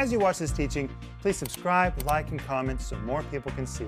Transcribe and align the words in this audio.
As 0.00 0.10
you 0.10 0.18
watch 0.18 0.38
this 0.38 0.50
teaching, 0.50 0.88
please 1.20 1.36
subscribe, 1.36 1.92
like, 2.04 2.30
and 2.30 2.40
comment 2.40 2.80
so 2.80 2.96
more 3.00 3.22
people 3.24 3.52
can 3.52 3.66
see. 3.66 3.84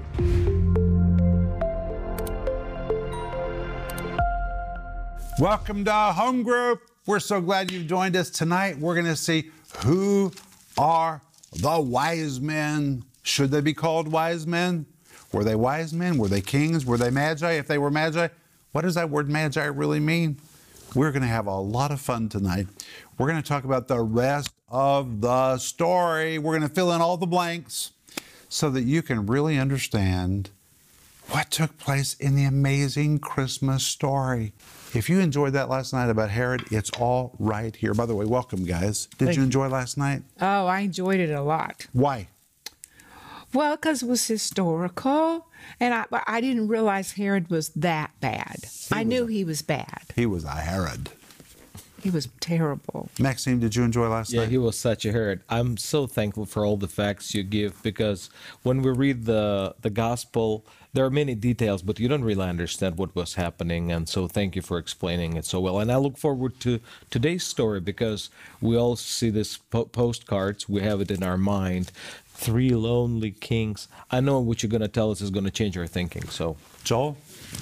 Welcome 5.38 5.86
to 5.86 5.90
our 5.90 6.12
home 6.12 6.42
group. 6.42 6.82
We're 7.06 7.18
so 7.18 7.40
glad 7.40 7.70
you've 7.70 7.86
joined 7.86 8.14
us 8.14 8.28
tonight. 8.28 8.76
We're 8.76 8.92
going 8.92 9.06
to 9.06 9.16
see 9.16 9.52
who 9.86 10.32
are 10.76 11.22
the 11.50 11.80
wise 11.80 12.42
men. 12.42 13.04
Should 13.22 13.50
they 13.50 13.62
be 13.62 13.72
called 13.72 14.06
wise 14.06 14.46
men? 14.46 14.84
Were 15.32 15.44
they 15.44 15.54
wise 15.54 15.94
men? 15.94 16.18
Were 16.18 16.28
they 16.28 16.42
kings? 16.42 16.84
Were 16.84 16.98
they 16.98 17.08
magi? 17.08 17.52
If 17.52 17.68
they 17.68 17.78
were 17.78 17.90
magi, 17.90 18.28
what 18.72 18.82
does 18.82 18.96
that 18.96 19.08
word 19.08 19.30
magi 19.30 19.64
really 19.64 19.98
mean? 19.98 20.38
We're 20.94 21.10
going 21.10 21.22
to 21.22 21.28
have 21.28 21.46
a 21.46 21.56
lot 21.56 21.90
of 21.90 22.02
fun 22.02 22.28
tonight. 22.28 22.66
We're 23.16 23.28
going 23.28 23.40
to 23.40 23.48
talk 23.48 23.64
about 23.64 23.88
the 23.88 24.02
rest 24.02 24.50
of 24.72 25.20
the 25.20 25.58
story. 25.58 26.38
We're 26.38 26.58
going 26.58 26.68
to 26.68 26.74
fill 26.74 26.92
in 26.92 27.00
all 27.00 27.18
the 27.18 27.26
blanks 27.26 27.92
so 28.48 28.70
that 28.70 28.82
you 28.82 29.02
can 29.02 29.26
really 29.26 29.58
understand 29.58 30.50
what 31.28 31.50
took 31.50 31.78
place 31.78 32.14
in 32.14 32.34
the 32.34 32.44
amazing 32.44 33.18
Christmas 33.18 33.84
story. 33.84 34.52
If 34.94 35.08
you 35.08 35.20
enjoyed 35.20 35.52
that 35.52 35.68
last 35.68 35.92
night 35.92 36.10
about 36.10 36.30
Herod, 36.30 36.64
it's 36.70 36.90
all 36.98 37.34
right 37.38 37.74
here. 37.76 37.94
By 37.94 38.06
the 38.06 38.14
way, 38.14 38.24
welcome, 38.24 38.64
guys. 38.64 39.06
Did 39.06 39.26
Thank 39.26 39.36
you 39.36 39.42
you. 39.42 39.46
enjoy 39.46 39.68
last 39.68 39.96
night? 39.96 40.22
Oh, 40.40 40.66
I 40.66 40.80
enjoyed 40.80 41.20
it 41.20 41.30
a 41.30 41.42
lot. 41.42 41.86
Why? 41.92 42.28
Well, 43.54 43.76
because 43.76 44.02
it 44.02 44.08
was 44.08 44.26
historical, 44.26 45.46
and 45.78 45.92
I, 45.92 46.06
I 46.26 46.40
didn't 46.40 46.68
realize 46.68 47.12
Herod 47.12 47.50
was 47.50 47.68
that 47.70 48.12
bad. 48.20 48.66
I 48.90 49.02
knew 49.04 49.26
he 49.26 49.44
was 49.44 49.60
bad. 49.60 50.04
He 50.16 50.24
was 50.24 50.44
a 50.44 50.52
Herod. 50.52 51.10
He 52.02 52.10
was 52.10 52.28
terrible. 52.40 53.08
Maxime, 53.20 53.60
did 53.60 53.76
you 53.76 53.84
enjoy 53.84 54.08
last 54.08 54.32
Yeah, 54.32 54.40
night? 54.40 54.44
Yeah, 54.46 54.50
he 54.50 54.58
was 54.58 54.78
such 54.78 55.04
a 55.06 55.12
Herod. 55.12 55.40
I'm 55.48 55.76
so 55.76 56.06
thankful 56.06 56.46
for 56.46 56.66
all 56.66 56.76
the 56.76 56.88
facts 56.88 57.32
you 57.34 57.42
give 57.44 57.80
because 57.82 58.28
when 58.64 58.82
we 58.82 58.90
read 58.90 59.24
the 59.24 59.74
the 59.82 59.90
gospel, 59.90 60.64
there 60.94 61.04
are 61.04 61.10
many 61.10 61.34
details, 61.34 61.80
but 61.82 61.98
you 62.00 62.08
don't 62.08 62.24
really 62.24 62.44
understand 62.48 62.98
what 62.98 63.14
was 63.14 63.34
happening. 63.34 63.92
And 63.92 64.08
so, 64.08 64.26
thank 64.28 64.56
you 64.56 64.62
for 64.62 64.78
explaining 64.78 65.36
it 65.36 65.44
so 65.44 65.60
well. 65.60 65.78
And 65.78 65.90
I 65.92 65.96
look 65.96 66.18
forward 66.18 66.58
to 66.60 66.80
today's 67.08 67.44
story 67.44 67.80
because 67.80 68.30
we 68.60 68.76
all 68.76 68.96
see 68.96 69.30
this 69.30 69.56
po- 69.56 69.84
postcards. 69.86 70.68
We 70.68 70.82
have 70.82 71.00
it 71.00 71.10
in 71.10 71.22
our 71.22 71.38
mind. 71.38 71.92
Three 72.34 72.70
lonely 72.70 73.30
kings. 73.30 73.86
I 74.10 74.20
know 74.20 74.40
what 74.40 74.62
you're 74.62 74.70
going 74.70 74.82
to 74.82 74.88
tell 74.88 75.12
us 75.12 75.20
is 75.20 75.30
going 75.30 75.44
to 75.44 75.50
change 75.52 75.78
our 75.78 75.86
thinking. 75.86 76.24
So, 76.28 76.56
Joel? 76.82 77.16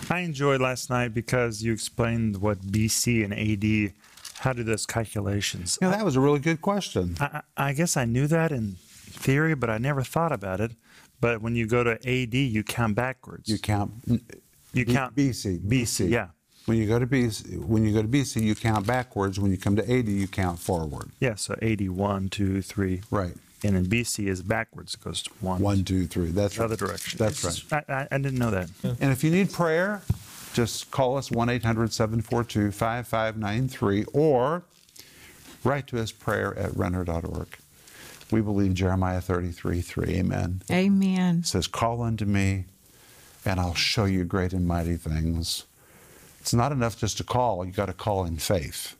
I 0.08 0.20
enjoyed 0.20 0.60
last 0.60 0.88
night 0.88 1.12
because 1.12 1.62
you 1.62 1.72
explained 1.72 2.38
what 2.38 2.60
BC 2.62 3.22
and 3.24 3.32
AD, 3.34 3.92
how 4.40 4.54
do 4.54 4.62
those 4.64 4.86
calculations. 4.86 5.78
Yeah, 5.82 5.90
that 5.90 6.02
was 6.04 6.16
a 6.16 6.20
really 6.20 6.38
good 6.38 6.62
question. 6.62 7.16
I, 7.20 7.42
I 7.58 7.72
guess 7.74 7.96
I 7.96 8.06
knew 8.06 8.26
that 8.28 8.50
in 8.50 8.76
theory, 8.80 9.54
but 9.54 9.68
I 9.68 9.76
never 9.76 10.02
thought 10.02 10.32
about 10.32 10.60
it. 10.60 10.72
But 11.20 11.42
when 11.42 11.54
you 11.56 11.66
go 11.66 11.84
to 11.84 11.92
AD, 12.08 12.32
you 12.34 12.62
count 12.62 12.94
backwards. 12.94 13.50
You 13.50 13.58
count 13.58 13.92
You 14.06 14.86
B- 14.86 14.94
count 14.94 15.14
BC. 15.14 15.60
BC, 15.60 16.08
yeah. 16.08 16.28
When 16.64 16.78
you 16.78 16.86
go 16.86 16.98
to 16.98 17.06
BC, 17.06 17.58
when 17.66 17.84
you 17.84 17.92
go 17.92 18.00
to 18.00 18.08
BC, 18.08 18.40
you 18.40 18.54
count 18.54 18.86
backwards. 18.86 19.38
When 19.38 19.50
you 19.50 19.58
come 19.58 19.76
to 19.76 19.82
AD, 19.82 20.08
you 20.08 20.26
count 20.26 20.58
forward. 20.58 21.10
Yeah, 21.20 21.34
so 21.34 21.54
AD 21.60 21.90
one, 21.90 22.30
two, 22.30 22.62
three. 22.62 23.02
Right. 23.10 23.34
And 23.62 23.76
then 23.76 23.84
BC 23.86 24.26
is 24.26 24.42
backwards, 24.42 24.94
it 24.94 25.04
goes 25.04 25.22
to 25.24 25.30
one. 25.40 25.60
One, 25.60 25.84
two, 25.84 26.06
three. 26.06 26.30
That's 26.30 26.54
the 26.54 26.62
right. 26.62 26.64
other 26.72 26.76
direction. 26.76 27.18
That's 27.18 27.70
right. 27.70 27.84
I, 27.90 27.92
I, 27.94 28.08
I 28.12 28.18
didn't 28.18 28.38
know 28.38 28.52
that. 28.52 28.70
And 28.82 29.12
if 29.12 29.22
you 29.22 29.30
need 29.30 29.52
prayer, 29.52 30.00
just 30.54 30.90
call 30.90 31.16
us 31.16 31.30
1 31.30 31.48
800 31.48 31.92
742 31.92 32.70
5593 32.72 34.04
or 34.12 34.62
write 35.64 35.86
to 35.88 36.00
us 36.00 36.12
prayer 36.12 36.56
at 36.58 36.76
renner.org. 36.76 37.48
We 38.30 38.40
believe 38.40 38.74
Jeremiah 38.74 39.20
33 39.20 39.80
3. 39.80 40.14
Amen. 40.16 40.62
Amen. 40.70 41.40
It 41.40 41.46
says, 41.46 41.66
Call 41.66 42.02
unto 42.02 42.24
me, 42.24 42.64
and 43.44 43.58
I'll 43.58 43.74
show 43.74 44.04
you 44.04 44.24
great 44.24 44.52
and 44.52 44.66
mighty 44.66 44.96
things. 44.96 45.64
It's 46.40 46.54
not 46.54 46.72
enough 46.72 46.96
just 46.98 47.18
to 47.18 47.24
call, 47.24 47.64
you 47.64 47.72
got 47.72 47.86
to 47.86 47.92
call 47.92 48.24
in 48.24 48.38
faith. 48.38 48.96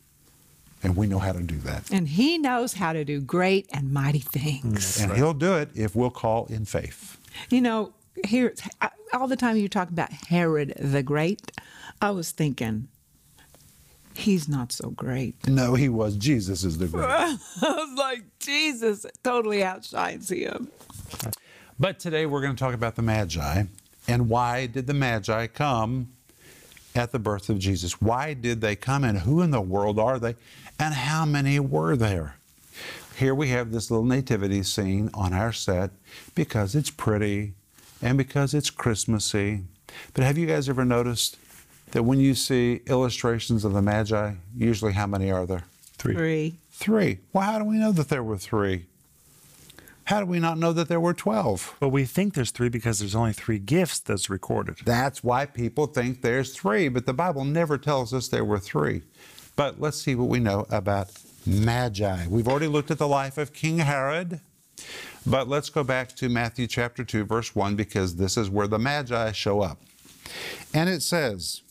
And 0.83 0.97
we 0.97 1.07
know 1.07 1.19
how 1.19 1.33
to 1.33 1.43
do 1.43 1.57
that. 1.59 1.91
And 1.93 2.09
he 2.09 2.39
knows 2.39 2.75
how 2.75 2.95
to 2.95 3.05
do 3.05 3.21
great 3.21 3.69
and 3.73 3.93
mighty 3.93 4.19
things. 4.19 4.99
and 5.01 5.13
He'll 5.13 5.35
do 5.35 5.55
it 5.55 5.69
if 5.75 5.95
we'll 5.95 6.11
call 6.11 6.47
in 6.47 6.65
faith. 6.65 7.19
You 7.51 7.61
know, 7.61 7.93
here 8.27 8.55
all 9.13 9.27
the 9.29 9.37
time 9.37 9.57
you 9.57 9.69
talk 9.69 9.89
about 9.89 10.13
Herod 10.13 10.75
the 10.79 11.03
Great, 11.03 11.53
I 12.01 12.11
was 12.11 12.31
thinking, 12.31 12.89
he's 14.15 14.49
not 14.49 14.73
so 14.73 14.91
great. 14.91 15.47
No, 15.49 15.75
he 15.75 15.89
was. 15.89 16.17
Jesus 16.17 16.65
is 16.65 16.79
the 16.79 16.87
great. 16.89 17.05
I 17.05 17.39
was 17.63 17.99
like, 17.99 18.23
Jesus 18.39 19.07
totally 19.23 19.65
outshines 19.65 20.31
him. 20.31 20.69
But 21.79 21.99
today 21.99 22.27
we're 22.27 22.43
going 22.43 22.55
to 22.55 22.61
talk 22.61 22.75
about 22.75 22.97
the 22.97 23.03
Magi 23.03 23.65
and 24.07 24.29
why 24.29 24.67
did 24.67 24.87
the 24.87 24.95
Magi 24.95 25.47
come 25.47 26.13
at 26.95 27.13
the 27.13 27.19
birth 27.19 27.49
of 27.49 27.59
Jesus? 27.59 28.01
Why 28.01 28.35
did 28.35 28.61
they 28.61 28.77
come 28.77 29.05
and 29.05 29.21
who 29.21 29.41
in 29.41 29.51
the 29.51 29.61
world 29.61 29.99
are 29.99 30.19
they 30.19 30.37
and 30.79 30.95
how 30.95 31.25
many 31.25 31.59
were 31.61 31.97
there? 31.97 32.37
Here 33.17 33.35
we 33.35 33.49
have 33.49 33.71
this 33.71 33.91
little 33.91 34.07
nativity 34.07 34.63
scene 34.63 35.11
on 35.13 35.33
our 35.33 35.53
set 35.53 35.91
because 36.35 36.75
it's 36.75 36.91
pretty 36.91 37.55
and 38.03 38.19
because 38.19 38.55
it's 38.55 38.71
Christmassy. 38.71 39.65
But 40.15 40.25
have 40.25 40.39
you 40.39 40.47
guys 40.47 40.69
ever 40.69 40.85
noticed 40.85 41.37
that 41.93 42.05
when 42.05 42.21
you 42.21 42.35
see 42.35 42.81
illustrations 42.87 43.65
of 43.65 43.73
the 43.73 43.83
Magi, 43.83 44.35
usually 44.57 44.93
how 44.93 45.07
many 45.07 45.31
are 45.31 45.47
there? 45.47 45.65
Three. 45.99 46.15
Three. 46.15 46.55
Three. 46.71 47.19
Well, 47.33 47.45
how 47.45 47.59
do 47.59 47.65
we 47.65 47.77
know 47.77 47.93
that 47.93 48.09
there 48.09 48.23
were 48.23 48.39
three? 48.39 48.87
How 50.05 50.19
do 50.21 50.27
we 50.27 50.41
not 50.41 50.59
know 50.59 50.73
that 50.73 50.89
there 50.89 50.99
were 50.99 51.15
12? 51.15 51.77
Well, 51.79 51.91
we 51.91 52.05
think 52.05 52.35
there's 52.35 52.51
three 52.51 52.69
because 52.69 52.99
there's 52.99 53.15
only 53.15 53.33
three 53.33 53.59
gifts 53.59 54.01
that's 54.01 54.29
recorded. 54.29 54.79
That's 54.85 55.23
why 55.23 55.47
people 55.47 55.87
think 55.87 56.23
there's 56.23 56.53
three, 56.53 56.89
but 56.89 57.07
the 57.07 57.13
Bible 57.13 57.45
never 57.45 57.79
tells 57.79 58.13
us 58.13 58.27
there 58.27 58.45
were 58.45 58.59
three. 58.59 59.03
But 59.55 59.81
let's 59.81 59.99
see 59.99 60.15
what 60.15 60.29
we 60.29 60.41
know 60.41 60.67
about 60.71 61.11
Magi. 61.47 62.27
We've 62.29 62.49
already 62.49 62.67
looked 62.67 62.91
at 62.91 62.99
the 62.99 63.07
life 63.07 63.39
of 63.39 63.53
King 63.53 63.79
Herod, 63.79 64.41
but 65.27 65.49
let's 65.49 65.71
go 65.71 65.85
back 65.85 66.15
to 66.17 66.29
Matthew 66.29 66.67
chapter 66.67 67.05
2, 67.05 67.25
verse 67.25 67.55
1, 67.55 67.77
because 67.77 68.17
this 68.17 68.37
is 68.37 68.51
where 68.51 68.67
the 68.67 68.79
Magi 68.79 69.33
show 69.33 69.61
up. 69.61 69.81
And 70.73 70.89
it 70.89 71.03
says, 71.03 71.63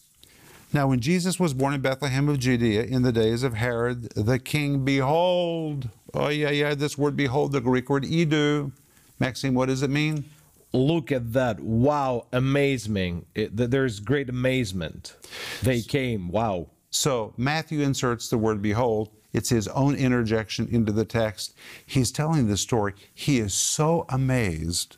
Now 0.73 0.87
when 0.87 0.99
Jesus 0.99 1.39
was 1.39 1.53
born 1.53 1.73
in 1.73 1.81
Bethlehem 1.81 2.29
of 2.29 2.39
Judea 2.39 2.83
in 2.83 3.01
the 3.01 3.11
days 3.11 3.43
of 3.43 3.55
Herod 3.55 4.09
the 4.11 4.39
king, 4.39 4.83
behold, 4.85 5.89
oh 6.13 6.29
yeah, 6.29 6.49
yeah, 6.49 6.75
this 6.75 6.97
word 6.97 7.15
behold, 7.15 7.51
the 7.51 7.61
Greek 7.61 7.89
word 7.89 8.03
idou. 8.03 8.71
Maxime, 9.19 9.53
what 9.53 9.67
does 9.67 9.83
it 9.83 9.89
mean? 9.89 10.25
look 10.73 11.11
at 11.11 11.33
that. 11.33 11.59
Wow, 11.59 12.27
amazing. 12.31 13.25
It, 13.35 13.55
there's 13.55 13.99
great 13.99 14.29
amazement. 14.29 15.15
They 15.63 15.81
came. 15.81 16.29
Wow. 16.29 16.67
So 16.91 17.33
Matthew 17.37 17.81
inserts 17.81 18.29
the 18.29 18.37
word 18.37 18.61
behold. 18.61 19.09
It's 19.31 19.49
his 19.49 19.67
own 19.69 19.95
interjection 19.95 20.67
into 20.71 20.91
the 20.91 21.05
text. 21.05 21.53
He's 21.85 22.11
telling 22.11 22.47
the 22.47 22.57
story. 22.57 22.93
He 23.13 23.39
is 23.39 23.53
so 23.53 24.05
amazed 24.09 24.97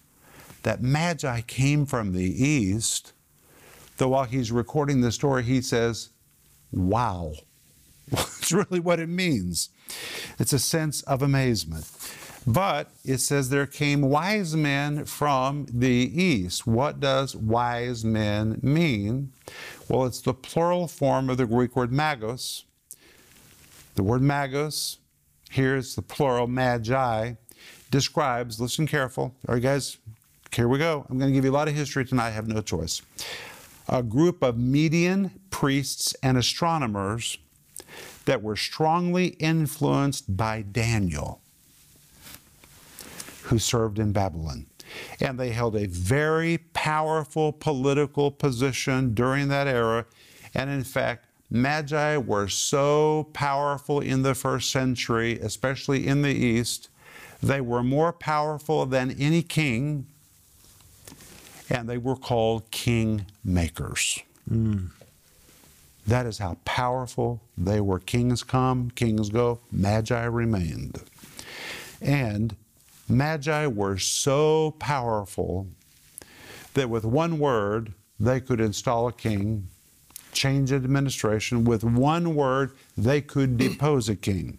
that 0.64 0.82
Magi 0.82 1.42
came 1.42 1.86
from 1.86 2.14
the 2.14 2.24
east, 2.24 3.14
that 3.98 4.08
while 4.08 4.24
he's 4.26 4.52
recording 4.52 5.02
the 5.02 5.12
story, 5.12 5.44
he 5.44 5.62
says, 5.62 6.10
Wow. 6.72 7.34
That's 8.12 8.52
really 8.52 8.80
what 8.80 9.00
it 9.00 9.10
means. 9.10 9.70
It's 10.40 10.54
a 10.54 10.60
sense 10.60 11.02
of 11.04 11.22
amazement. 11.22 11.90
But 12.48 12.90
it 13.06 13.20
says 13.20 13.50
there 13.50 13.68
came 13.68 14.02
wise 14.02 14.56
men 14.56 15.06
from 15.06 15.68
the 15.72 15.88
east. 15.88 16.66
What 16.66 17.00
does 17.00 17.36
wise 17.36 18.04
men 18.04 18.60
mean? 18.64 19.32
Well, 19.88 20.06
it's 20.06 20.22
the 20.22 20.34
plural 20.34 20.88
form 20.88 21.30
of 21.30 21.38
the 21.38 21.46
Greek 21.46 21.76
word 21.76 21.92
magos. 21.92 22.64
The 23.96 24.04
word 24.04 24.22
magos, 24.22 24.98
here's 25.50 25.96
the 25.96 26.02
plural 26.02 26.48
magi, 26.48 27.34
describes, 27.90 28.60
listen 28.60 28.88
careful. 28.88 29.36
All 29.48 29.56
right, 29.56 29.62
guys, 29.62 29.98
here 30.54 30.68
we 30.68 30.80
go. 30.80 31.06
I'm 31.10 31.18
going 31.18 31.30
to 31.30 31.36
give 31.36 31.46
you 31.46 31.52
a 31.52 31.54
lot 31.54 31.68
of 31.68 31.76
history 31.76 32.06
tonight. 32.06 32.28
I 32.28 32.32
have 32.32 32.48
no 32.48 32.62
choice. 32.62 33.02
A 33.90 34.02
group 34.02 34.44
of 34.44 34.58
Median 34.58 35.32
priests 35.50 36.16
and 36.24 36.38
astronomers 36.38 37.38
that 38.26 38.42
were 38.42 38.56
strongly 38.56 39.28
influenced 39.40 40.38
by 40.38 40.62
Daniel, 40.62 41.42
who 43.44 43.60
served 43.60 44.00
in 44.00 44.14
Babylon. 44.14 44.68
And 45.20 45.40
they 45.40 45.52
held 45.52 45.76
a 45.76 45.88
very 45.88 46.58
powerful 46.58 47.52
political 47.52 48.32
position 48.32 49.14
during 49.14 49.48
that 49.50 49.68
era. 49.68 50.06
And 50.54 50.70
in 50.70 50.84
fact, 50.84 51.28
Magi 51.54 52.16
were 52.16 52.48
so 52.48 53.28
powerful 53.34 54.00
in 54.00 54.24
the 54.24 54.34
first 54.34 54.72
century, 54.72 55.38
especially 55.40 56.08
in 56.08 56.22
the 56.22 56.34
East, 56.34 56.88
they 57.44 57.60
were 57.60 57.84
more 57.84 58.14
powerful 58.14 58.86
than 58.86 59.12
any 59.20 59.42
king, 59.42 60.06
and 61.70 61.90
they 61.90 61.98
were 61.98 62.16
called 62.16 62.72
king 62.72 63.26
makers. 63.44 64.20
That 66.08 66.26
is 66.26 66.38
how 66.38 66.58
powerful 66.64 67.42
they 67.58 67.82
were. 67.82 68.00
Kings 68.00 68.44
come, 68.44 68.90
kings 68.92 69.30
go, 69.30 69.60
Magi 69.72 70.24
remained. 70.24 71.04
And 72.02 72.56
Magi 73.10 73.68
were 73.68 73.98
so 73.98 74.72
powerful 74.80 75.68
that 76.76 76.90
with 76.90 77.04
one 77.04 77.40
word 77.40 77.94
they 78.20 78.40
could 78.40 78.62
install 78.62 79.08
a 79.08 79.14
king, 79.14 79.68
change 80.32 80.72
administration. 80.72 81.64
With 81.64 81.84
one 81.84 82.36
word 82.36 82.72
they 82.98 83.22
could 83.22 83.58
depose 83.58 84.10
a 84.10 84.16
king. 84.16 84.58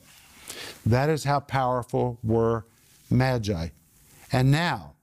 That 0.85 1.09
is 1.09 1.25
how 1.25 1.41
powerful 1.41 2.19
were 2.23 2.67
Magi. 3.11 3.69
And 4.33 4.51
now, 4.51 4.95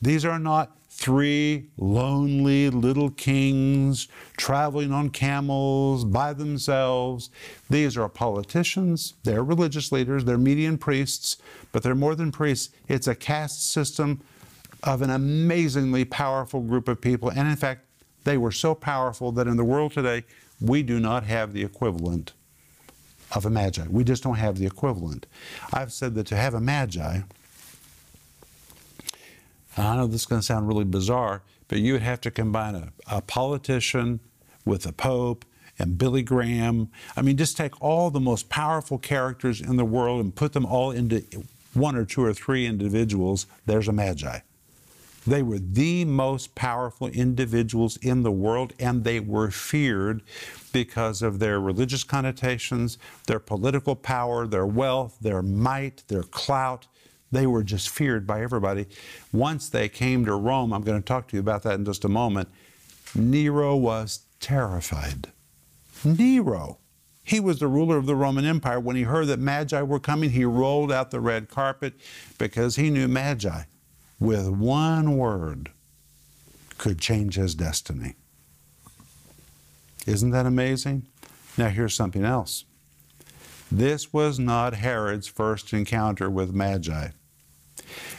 these 0.00 0.24
are 0.24 0.38
not 0.38 0.78
three 0.90 1.70
lonely 1.76 2.70
little 2.70 3.10
kings 3.10 4.08
traveling 4.36 4.92
on 4.92 5.10
camels 5.10 6.04
by 6.04 6.32
themselves. 6.32 7.30
These 7.70 7.96
are 7.96 8.08
politicians, 8.08 9.14
they're 9.22 9.44
religious 9.44 9.92
leaders, 9.92 10.24
they're 10.24 10.38
median 10.38 10.76
priests, 10.76 11.36
but 11.70 11.82
they're 11.82 11.94
more 11.94 12.16
than 12.16 12.32
priests. 12.32 12.74
It's 12.88 13.06
a 13.06 13.14
caste 13.14 13.70
system 13.70 14.22
of 14.82 15.02
an 15.02 15.10
amazingly 15.10 16.04
powerful 16.04 16.60
group 16.60 16.88
of 16.88 17.00
people. 17.00 17.30
And 17.30 17.46
in 17.46 17.56
fact, 17.56 17.84
they 18.28 18.36
were 18.36 18.52
so 18.52 18.74
powerful 18.74 19.32
that 19.32 19.46
in 19.46 19.56
the 19.56 19.64
world 19.64 19.90
today, 19.92 20.22
we 20.60 20.82
do 20.82 21.00
not 21.00 21.24
have 21.24 21.54
the 21.54 21.64
equivalent 21.64 22.34
of 23.34 23.46
a 23.46 23.50
magi. 23.50 23.86
We 23.88 24.04
just 24.04 24.22
don't 24.22 24.36
have 24.36 24.58
the 24.58 24.66
equivalent. 24.66 25.24
I've 25.72 25.92
said 25.92 26.14
that 26.16 26.26
to 26.26 26.36
have 26.36 26.52
a 26.52 26.60
magi, 26.60 27.20
I 29.78 29.96
know 29.96 30.06
this 30.06 30.22
is 30.22 30.26
going 30.26 30.40
to 30.42 30.46
sound 30.46 30.68
really 30.68 30.84
bizarre, 30.84 31.40
but 31.68 31.78
you 31.78 31.94
would 31.94 32.02
have 32.02 32.20
to 32.22 32.30
combine 32.30 32.74
a, 32.74 32.92
a 33.06 33.22
politician 33.22 34.20
with 34.66 34.84
a 34.84 34.92
pope 34.92 35.46
and 35.78 35.96
Billy 35.96 36.22
Graham. 36.22 36.90
I 37.16 37.22
mean, 37.22 37.38
just 37.38 37.56
take 37.56 37.80
all 37.80 38.10
the 38.10 38.20
most 38.20 38.50
powerful 38.50 38.98
characters 38.98 39.60
in 39.62 39.76
the 39.76 39.86
world 39.86 40.20
and 40.20 40.34
put 40.34 40.52
them 40.52 40.66
all 40.66 40.90
into 40.90 41.24
one 41.72 41.96
or 41.96 42.04
two 42.04 42.24
or 42.24 42.34
three 42.34 42.66
individuals. 42.66 43.46
There's 43.64 43.88
a 43.88 43.92
magi. 43.92 44.40
They 45.28 45.42
were 45.42 45.58
the 45.58 46.06
most 46.06 46.54
powerful 46.54 47.08
individuals 47.08 47.98
in 47.98 48.22
the 48.22 48.32
world, 48.32 48.72
and 48.78 49.04
they 49.04 49.20
were 49.20 49.50
feared 49.50 50.22
because 50.72 51.20
of 51.20 51.38
their 51.38 51.60
religious 51.60 52.02
connotations, 52.02 52.96
their 53.26 53.38
political 53.38 53.94
power, 53.94 54.46
their 54.46 54.64
wealth, 54.64 55.18
their 55.20 55.42
might, 55.42 56.02
their 56.08 56.22
clout. 56.22 56.86
They 57.30 57.46
were 57.46 57.62
just 57.62 57.90
feared 57.90 58.26
by 58.26 58.40
everybody. 58.40 58.86
Once 59.30 59.68
they 59.68 59.90
came 59.90 60.24
to 60.24 60.34
Rome, 60.34 60.72
I'm 60.72 60.80
going 60.80 61.02
to 61.02 61.06
talk 61.06 61.28
to 61.28 61.36
you 61.36 61.40
about 61.40 61.62
that 61.64 61.74
in 61.74 61.84
just 61.84 62.06
a 62.06 62.08
moment, 62.08 62.48
Nero 63.14 63.76
was 63.76 64.20
terrified. 64.40 65.30
Nero. 66.04 66.78
He 67.22 67.38
was 67.38 67.58
the 67.58 67.68
ruler 67.68 67.98
of 67.98 68.06
the 68.06 68.16
Roman 68.16 68.46
Empire. 68.46 68.80
When 68.80 68.96
he 68.96 69.02
heard 69.02 69.26
that 69.26 69.40
Magi 69.40 69.82
were 69.82 70.00
coming, 70.00 70.30
he 70.30 70.46
rolled 70.46 70.90
out 70.90 71.10
the 71.10 71.20
red 71.20 71.50
carpet 71.50 71.92
because 72.38 72.76
he 72.76 72.88
knew 72.88 73.08
Magi, 73.08 73.64
with 74.20 74.48
one 74.48 75.16
word, 75.16 75.70
could 76.76 76.98
change 76.98 77.34
his 77.34 77.54
destiny. 77.54 78.14
Isn't 80.06 80.30
that 80.30 80.46
amazing? 80.46 81.06
Now, 81.56 81.68
here's 81.68 81.94
something 81.94 82.24
else. 82.24 82.64
This 83.70 84.12
was 84.12 84.38
not 84.38 84.74
Herod's 84.74 85.26
first 85.26 85.72
encounter 85.72 86.30
with 86.30 86.52
Magi. 86.52 87.08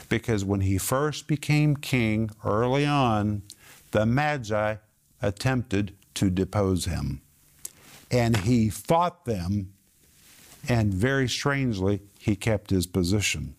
Because 0.07 0.45
when 0.45 0.61
he 0.61 0.77
first 0.77 1.27
became 1.27 1.75
king 1.75 2.29
early 2.43 2.85
on, 2.85 3.43
the 3.91 4.05
Magi 4.05 4.75
attempted 5.21 5.95
to 6.15 6.29
depose 6.29 6.85
him. 6.85 7.21
And 8.11 8.37
he 8.37 8.69
fought 8.69 9.25
them, 9.25 9.73
and 10.67 10.93
very 10.93 11.29
strangely, 11.29 12.01
he 12.19 12.35
kept 12.35 12.69
his 12.69 12.87
position. 12.87 13.55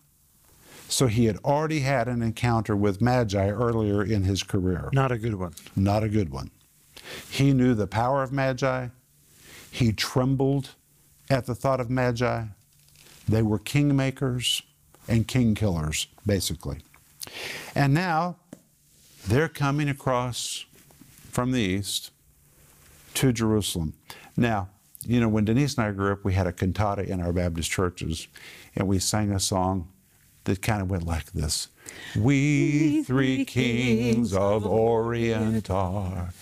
So 0.91 1.07
he 1.07 1.25
had 1.25 1.37
already 1.37 1.79
had 1.79 2.09
an 2.09 2.21
encounter 2.21 2.75
with 2.75 3.01
Magi 3.01 3.49
earlier 3.49 4.03
in 4.03 4.23
his 4.23 4.43
career. 4.43 4.89
Not 4.91 5.11
a 5.11 5.17
good 5.17 5.35
one. 5.35 5.53
Not 5.73 6.03
a 6.03 6.09
good 6.09 6.29
one. 6.29 6.51
He 7.29 7.53
knew 7.53 7.73
the 7.73 7.87
power 7.87 8.21
of 8.21 8.33
Magi. 8.33 8.89
He 9.71 9.93
trembled 9.93 10.75
at 11.29 11.45
the 11.45 11.55
thought 11.55 11.79
of 11.79 11.89
Magi. 11.89 12.43
They 13.27 13.41
were 13.41 13.57
kingmakers 13.57 14.63
and 15.07 15.27
king 15.27 15.55
killers, 15.55 16.07
basically. 16.25 16.79
And 17.73 17.93
now 17.93 18.35
they're 19.25 19.47
coming 19.47 19.87
across 19.87 20.65
from 21.29 21.51
the 21.53 21.61
east 21.61 22.11
to 23.13 23.31
Jerusalem. 23.31 23.93
Now, 24.35 24.67
you 25.05 25.21
know, 25.21 25.29
when 25.29 25.45
Denise 25.45 25.77
and 25.77 25.87
I 25.87 25.91
grew 25.91 26.11
up, 26.11 26.25
we 26.25 26.33
had 26.33 26.47
a 26.47 26.51
cantata 26.51 27.09
in 27.09 27.21
our 27.21 27.31
Baptist 27.31 27.71
churches, 27.71 28.27
and 28.75 28.89
we 28.89 28.99
sang 28.99 29.31
a 29.31 29.39
song 29.39 29.87
that 30.45 30.61
kind 30.61 30.81
of 30.81 30.89
went 30.89 31.03
like 31.05 31.31
this 31.33 31.67
We 32.15 33.03
three 33.03 33.45
kings 33.45 34.33
of 34.33 34.65
Orient 34.65 35.69
are, 35.69 36.33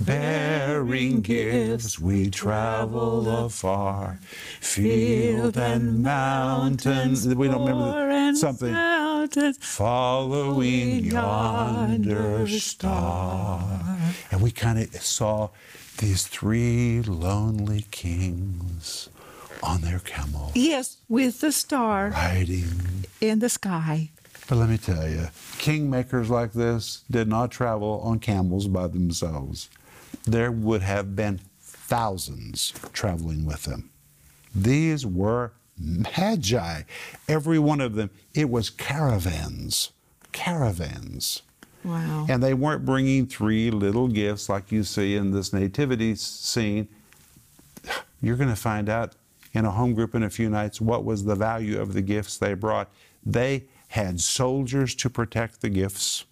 bearing 0.00 1.20
gifts 1.22 1.98
we 1.98 2.30
travel 2.30 3.46
afar, 3.46 4.18
field 4.60 5.56
and 5.56 6.02
mountain. 6.02 7.14
We 7.36 7.48
don't 7.48 7.66
remember 7.66 8.32
the, 8.32 8.36
something. 8.36 8.74
Following 9.60 11.04
yonder 11.04 12.46
star. 12.48 13.98
And 14.30 14.40
we 14.42 14.50
kind 14.50 14.78
of 14.78 14.94
saw 15.02 15.50
these 15.98 16.26
three 16.26 17.00
lonely 17.02 17.86
kings 17.90 19.08
on 19.62 19.80
their 19.80 19.98
camel 20.00 20.52
Yes, 20.54 20.98
with 21.08 21.40
the 21.40 21.50
star 21.52 22.10
riding. 22.10 22.95
In 23.20 23.38
the 23.38 23.48
sky. 23.48 24.10
But 24.48 24.56
let 24.56 24.68
me 24.68 24.78
tell 24.78 25.08
you, 25.08 25.28
kingmakers 25.58 26.28
like 26.28 26.52
this 26.52 27.02
did 27.10 27.28
not 27.28 27.50
travel 27.50 28.00
on 28.04 28.20
camels 28.20 28.68
by 28.68 28.86
themselves. 28.86 29.68
There 30.24 30.52
would 30.52 30.82
have 30.82 31.16
been 31.16 31.40
thousands 31.60 32.72
traveling 32.92 33.44
with 33.44 33.64
them. 33.64 33.90
These 34.54 35.04
were 35.04 35.52
magi. 35.78 36.82
Every 37.28 37.58
one 37.58 37.80
of 37.80 37.94
them, 37.94 38.10
it 38.34 38.48
was 38.50 38.70
caravans. 38.70 39.90
Caravans. 40.32 41.42
Wow. 41.84 42.26
And 42.28 42.42
they 42.42 42.54
weren't 42.54 42.84
bringing 42.84 43.26
three 43.26 43.70
little 43.70 44.08
gifts 44.08 44.48
like 44.48 44.72
you 44.72 44.82
see 44.82 45.14
in 45.16 45.30
this 45.30 45.52
nativity 45.52 46.14
scene. 46.16 46.88
You're 48.20 48.36
going 48.36 48.50
to 48.50 48.56
find 48.56 48.88
out 48.88 49.14
in 49.56 49.64
a 49.64 49.70
home 49.70 49.94
group 49.94 50.14
in 50.14 50.22
a 50.22 50.30
few 50.30 50.50
nights 50.50 50.80
what 50.80 51.04
was 51.04 51.24
the 51.24 51.34
value 51.34 51.80
of 51.80 51.94
the 51.94 52.02
gifts 52.02 52.36
they 52.36 52.52
brought. 52.52 52.90
They 53.24 53.64
had 53.88 54.20
soldiers 54.20 54.94
to 54.96 55.08
protect 55.08 55.62
the 55.62 55.70
gifts. 55.70 56.24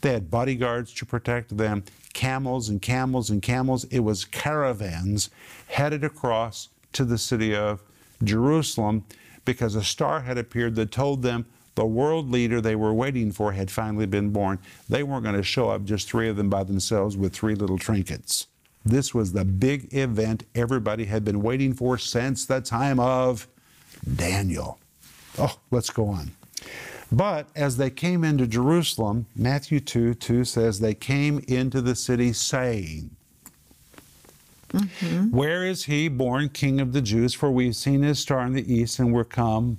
They 0.00 0.14
had 0.14 0.30
bodyguards 0.30 0.94
to 0.94 1.06
protect 1.06 1.58
them, 1.58 1.84
camels 2.14 2.70
and 2.70 2.80
camels 2.80 3.28
and 3.28 3.42
camels. 3.42 3.84
It 3.84 4.00
was 4.00 4.24
caravans 4.24 5.28
headed 5.68 6.02
across 6.02 6.70
to 6.94 7.04
the 7.04 7.18
city 7.18 7.54
of 7.54 7.82
Jerusalem 8.24 9.04
because 9.44 9.74
a 9.74 9.84
star 9.84 10.22
had 10.22 10.38
appeared 10.38 10.76
that 10.76 10.90
told 10.90 11.22
them 11.22 11.44
the 11.74 11.84
world 11.84 12.30
leader 12.30 12.60
they 12.60 12.76
were 12.76 12.94
waiting 12.94 13.30
for 13.30 13.52
had 13.52 13.70
finally 13.70 14.06
been 14.06 14.30
born. 14.30 14.58
They 14.88 15.02
weren't 15.02 15.24
going 15.24 15.36
to 15.36 15.42
show 15.42 15.68
up 15.68 15.84
just 15.84 16.08
three 16.08 16.28
of 16.28 16.36
them 16.36 16.48
by 16.48 16.64
themselves 16.64 17.16
with 17.16 17.34
three 17.34 17.54
little 17.54 17.78
trinkets. 17.78 18.46
This 18.84 19.14
was 19.14 19.32
the 19.32 19.44
big 19.44 19.92
event 19.94 20.44
everybody 20.54 21.04
had 21.04 21.24
been 21.24 21.42
waiting 21.42 21.74
for 21.74 21.98
since 21.98 22.46
the 22.46 22.60
time 22.60 22.98
of 22.98 23.46
Daniel. 24.16 24.78
Oh, 25.38 25.58
let's 25.70 25.90
go 25.90 26.08
on. 26.08 26.32
But 27.12 27.48
as 27.56 27.76
they 27.76 27.90
came 27.90 28.24
into 28.24 28.46
Jerusalem, 28.46 29.26
Matthew 29.34 29.80
2 29.80 30.14
2 30.14 30.44
says, 30.44 30.78
they 30.80 30.94
came 30.94 31.44
into 31.48 31.80
the 31.80 31.94
city 31.94 32.32
saying, 32.32 33.10
mm-hmm. 34.72 35.30
Where 35.30 35.64
is 35.64 35.84
he 35.84 36.08
born 36.08 36.48
King 36.50 36.80
of 36.80 36.92
the 36.92 37.02
Jews? 37.02 37.34
For 37.34 37.50
we've 37.50 37.76
seen 37.76 38.02
his 38.02 38.20
star 38.20 38.46
in 38.46 38.52
the 38.52 38.72
east 38.72 38.98
and 38.98 39.12
we're 39.12 39.24
come 39.24 39.78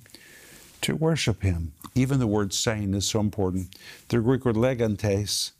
to 0.82 0.96
worship 0.96 1.42
him. 1.42 1.74
Even 1.96 2.20
the 2.20 2.28
word 2.28 2.54
saying 2.54 2.94
is 2.94 3.08
so 3.08 3.20
important. 3.20 3.76
The 4.10 4.20
Greek 4.20 4.46
word 4.46 4.56
legontes, 4.56 5.52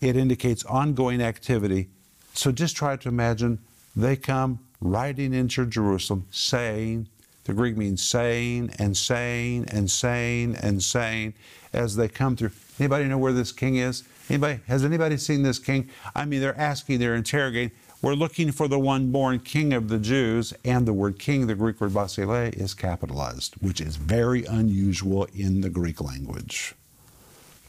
it 0.00 0.16
indicates 0.16 0.64
ongoing 0.64 1.20
activity. 1.20 1.88
So 2.34 2.52
just 2.52 2.76
try 2.76 2.96
to 2.96 3.08
imagine 3.08 3.60
they 3.96 4.16
come 4.16 4.58
riding 4.80 5.32
into 5.32 5.64
Jerusalem 5.66 6.26
saying, 6.30 7.08
the 7.44 7.54
Greek 7.54 7.76
means 7.76 8.02
saying 8.02 8.70
and 8.78 8.96
saying 8.96 9.66
and 9.70 9.90
saying 9.90 10.56
and 10.56 10.82
saying 10.82 11.34
as 11.72 11.96
they 11.96 12.08
come 12.08 12.36
through. 12.36 12.50
Anybody 12.78 13.04
know 13.04 13.18
where 13.18 13.32
this 13.32 13.52
king 13.52 13.76
is? 13.76 14.02
Anybody? 14.28 14.60
Has 14.66 14.84
anybody 14.84 15.16
seen 15.16 15.42
this 15.42 15.58
king? 15.58 15.90
I 16.14 16.24
mean, 16.24 16.40
they're 16.40 16.58
asking, 16.58 16.98
they're 16.98 17.14
interrogating. 17.14 17.76
We're 18.02 18.14
looking 18.14 18.50
for 18.52 18.68
the 18.68 18.78
one 18.78 19.12
born 19.12 19.38
king 19.38 19.72
of 19.72 19.88
the 19.88 19.98
Jews, 19.98 20.52
and 20.64 20.86
the 20.86 20.92
word 20.92 21.18
king, 21.18 21.46
the 21.46 21.54
Greek 21.54 21.80
word 21.80 21.94
basile, 21.94 22.50
is 22.52 22.74
capitalized, 22.74 23.54
which 23.60 23.80
is 23.80 23.96
very 23.96 24.44
unusual 24.44 25.26
in 25.34 25.60
the 25.60 25.70
Greek 25.70 26.00
language. 26.00 26.74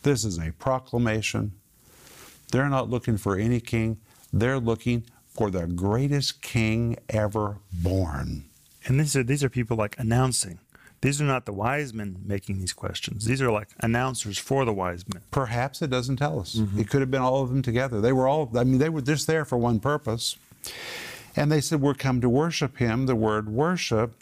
This 0.03 0.25
is 0.25 0.37
a 0.37 0.51
proclamation. 0.53 1.53
They're 2.51 2.69
not 2.69 2.89
looking 2.89 3.17
for 3.17 3.37
any 3.37 3.59
king, 3.59 3.97
they're 4.35 4.59
looking 4.59 5.05
for 5.29 5.49
the 5.49 5.65
greatest 5.65 6.41
king 6.41 6.97
ever 7.09 7.57
born. 7.71 8.43
And 8.85 8.99
these 8.99 9.15
are 9.15 9.23
these 9.23 9.43
are 9.43 9.49
people 9.49 9.77
like 9.77 9.95
announcing 9.97 10.59
These 11.01 11.21
are 11.21 11.25
not 11.25 11.45
the 11.45 11.53
wise 11.53 11.93
men 11.93 12.17
making 12.25 12.59
these 12.59 12.73
questions. 12.73 13.25
These 13.25 13.41
are 13.41 13.51
like 13.51 13.69
announcers 13.79 14.37
for 14.37 14.65
the 14.65 14.73
wise 14.73 15.05
men. 15.11 15.23
Perhaps 15.31 15.81
it 15.81 15.89
doesn't 15.89 16.17
tell 16.17 16.39
us. 16.39 16.55
Mm-hmm. 16.55 16.79
It 16.79 16.89
could 16.89 17.01
have 17.01 17.11
been 17.11 17.21
all 17.21 17.41
of 17.41 17.49
them 17.49 17.61
together. 17.61 18.01
They 18.01 18.13
were 18.13 18.27
all, 18.27 18.51
I 18.57 18.63
mean, 18.63 18.79
they 18.79 18.89
were 18.89 19.01
just 19.01 19.25
there 19.27 19.45
for 19.45 19.57
one 19.57 19.79
purpose. 19.79 20.37
And 21.35 21.51
they 21.51 21.61
said, 21.61 21.81
We're 21.81 21.93
come 21.93 22.21
to 22.21 22.29
worship 22.29 22.77
him. 22.77 23.05
The 23.05 23.15
word 23.15 23.49
worship 23.49 24.13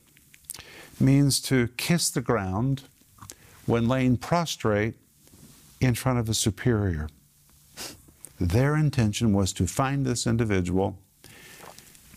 means 1.00 1.39
to 1.41 1.70
kiss 1.77 2.10
the 2.10 2.22
ground 2.22 2.84
when 3.65 3.88
laying 3.88 4.17
prostrate 4.17 4.96
in 5.79 5.96
front 5.96 6.20
of 6.20 6.29
a 6.29 6.34
superior. 6.34 7.08
Their 8.40 8.75
intention 8.75 9.34
was 9.34 9.54
to 9.54 9.68
find 9.68 10.06
this 10.06 10.25
individual, 10.25 10.98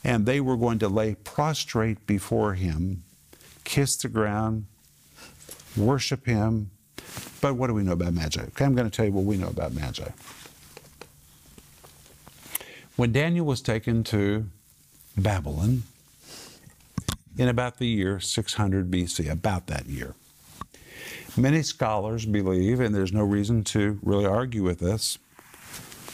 and 0.03 0.27
they 0.27 0.41
were 0.41 0.57
going 0.57 0.79
to 0.81 0.89
lay 0.89 1.15
prostrate 1.15 2.07
before 2.07 2.55
him, 2.55 3.05
kiss 3.65 3.97
the 3.97 4.09
ground, 4.09 4.67
worship 5.77 6.27
him. 6.27 6.71
But 7.41 7.55
what 7.55 7.67
do 7.67 7.75
we 7.75 7.83
know 7.83 7.93
about 7.93 8.15
Magi? 8.15 8.43
Okay, 8.43 8.65
I'm 8.65 8.75
going 8.75 8.89
to 8.89 8.97
tell 8.97 9.05
you 9.05 9.13
what 9.13 9.25
we 9.25 9.37
know 9.37 9.49
about 9.49 9.75
Magi. 9.75 10.09
When 12.97 13.13
Daniel 13.13 13.45
was 13.45 13.61
taken 13.61 14.03
to 14.05 14.47
Babylon 15.19 15.83
in 17.37 17.49
about 17.49 17.77
the 17.77 17.87
year 17.87 18.21
600 18.21 18.91
BC, 18.91 19.31
about 19.31 19.67
that 19.67 19.87
year, 19.87 20.15
many 21.37 21.63
scholars 21.63 22.25
believe, 22.25 22.81
and 22.81 22.95
there's 22.95 23.13
no 23.13 23.23
reason 23.23 23.65
to 23.65 23.99
really 24.03 24.25
argue 24.25 24.63
with 24.63 24.79
this, 24.79 25.19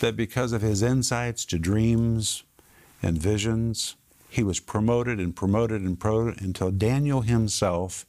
that 0.03 0.17
because 0.17 0.53
of 0.53 0.61
his 0.61 0.83
insights 0.83 1.47
to 1.47 1.59
dreams 1.59 2.43
and 3.03 3.17
visions, 3.17 3.97
he 4.29 4.43
was 4.43 4.61
promoted 4.61 5.19
and 5.19 5.35
promoted 5.35 5.81
and 5.83 5.99
promoted 5.99 6.43
until 6.43 6.71
Daniel 6.71 7.23
himself 7.23 8.05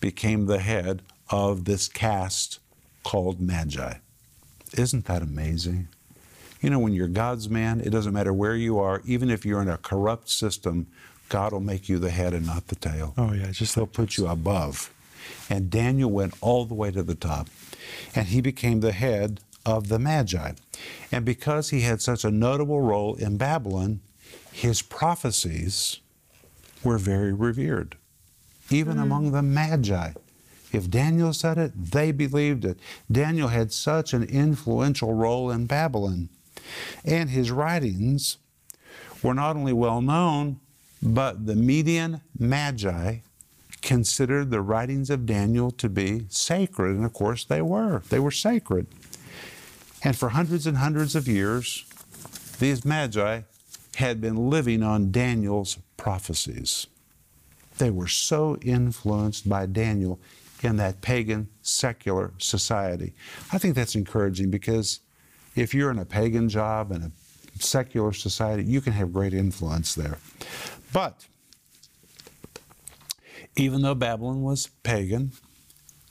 became 0.00 0.46
the 0.46 0.58
head 0.58 1.02
of 1.30 1.64
this 1.64 1.88
caste 1.88 2.58
called 3.04 3.40
Magi. 3.40 3.94
Isn't 4.76 5.04
that 5.06 5.22
amazing? 5.22 5.88
You 6.60 6.70
know, 6.70 6.78
when 6.78 6.92
you're 6.92 7.08
God's 7.08 7.48
man, 7.48 7.80
it 7.80 7.90
doesn't 7.90 8.12
matter 8.12 8.32
where 8.32 8.56
you 8.56 8.78
are, 8.78 9.02
even 9.04 9.30
if 9.30 9.44
you're 9.44 9.62
in 9.62 9.68
a 9.68 9.76
corrupt 9.76 10.28
system, 10.28 10.86
God 11.28 11.52
will 11.52 11.60
make 11.60 11.88
you 11.88 11.98
the 11.98 12.10
head 12.10 12.32
and 12.32 12.46
not 12.46 12.68
the 12.68 12.76
tail. 12.76 13.14
Oh, 13.16 13.32
yeah, 13.32 13.50
just 13.50 13.74
He'll 13.74 13.86
put 13.86 14.16
you 14.16 14.26
above. 14.26 14.92
And 15.50 15.70
Daniel 15.70 16.10
went 16.10 16.34
all 16.40 16.64
the 16.64 16.74
way 16.74 16.90
to 16.90 17.02
the 17.02 17.14
top, 17.14 17.48
and 18.14 18.28
he 18.28 18.40
became 18.40 18.80
the 18.80 18.92
head 18.92 19.40
of 19.66 19.88
the 19.88 19.98
Magi. 19.98 20.52
And 21.12 21.24
because 21.24 21.70
he 21.70 21.82
had 21.82 22.00
such 22.00 22.24
a 22.24 22.30
notable 22.30 22.80
role 22.80 23.16
in 23.16 23.36
Babylon, 23.36 24.00
his 24.52 24.80
prophecies 24.80 26.00
were 26.82 26.98
very 26.98 27.32
revered, 27.32 27.96
even 28.70 28.96
hmm. 28.96 29.02
among 29.02 29.32
the 29.32 29.42
Magi. 29.42 30.12
If 30.72 30.90
Daniel 30.90 31.32
said 31.32 31.58
it, 31.58 31.72
they 31.74 32.12
believed 32.12 32.64
it. 32.64 32.78
Daniel 33.10 33.48
had 33.48 33.72
such 33.72 34.12
an 34.12 34.22
influential 34.24 35.12
role 35.12 35.50
in 35.50 35.66
Babylon. 35.66 36.28
And 37.04 37.30
his 37.30 37.50
writings 37.50 38.38
were 39.22 39.34
not 39.34 39.56
only 39.56 39.72
well 39.72 40.00
known, 40.00 40.60
but 41.02 41.46
the 41.46 41.54
Median 41.54 42.20
Magi 42.38 43.18
considered 43.80 44.50
the 44.50 44.60
writings 44.60 45.10
of 45.10 45.26
Daniel 45.26 45.70
to 45.70 45.88
be 45.88 46.26
sacred. 46.28 46.96
And 46.96 47.04
of 47.04 47.12
course, 47.12 47.44
they 47.44 47.62
were. 47.62 48.02
They 48.08 48.18
were 48.18 48.32
sacred. 48.32 48.88
And 50.06 50.16
for 50.16 50.28
hundreds 50.28 50.68
and 50.68 50.76
hundreds 50.76 51.16
of 51.16 51.26
years, 51.26 51.84
these 52.60 52.84
Magi 52.84 53.40
had 53.96 54.20
been 54.20 54.48
living 54.48 54.84
on 54.84 55.10
Daniel's 55.10 55.78
prophecies. 55.96 56.86
They 57.78 57.90
were 57.90 58.06
so 58.06 58.56
influenced 58.62 59.48
by 59.48 59.66
Daniel 59.66 60.20
in 60.62 60.76
that 60.76 61.00
pagan 61.00 61.48
secular 61.60 62.32
society. 62.38 63.14
I 63.52 63.58
think 63.58 63.74
that's 63.74 63.96
encouraging 63.96 64.48
because 64.48 65.00
if 65.56 65.74
you're 65.74 65.90
in 65.90 65.98
a 65.98 66.04
pagan 66.04 66.48
job 66.48 66.92
in 66.92 67.02
a 67.02 67.10
secular 67.58 68.12
society, 68.12 68.62
you 68.62 68.80
can 68.80 68.92
have 68.92 69.12
great 69.12 69.34
influence 69.34 69.96
there. 69.96 70.18
But 70.92 71.26
even 73.56 73.82
though 73.82 73.96
Babylon 73.96 74.42
was 74.42 74.68
pagan, 74.84 75.32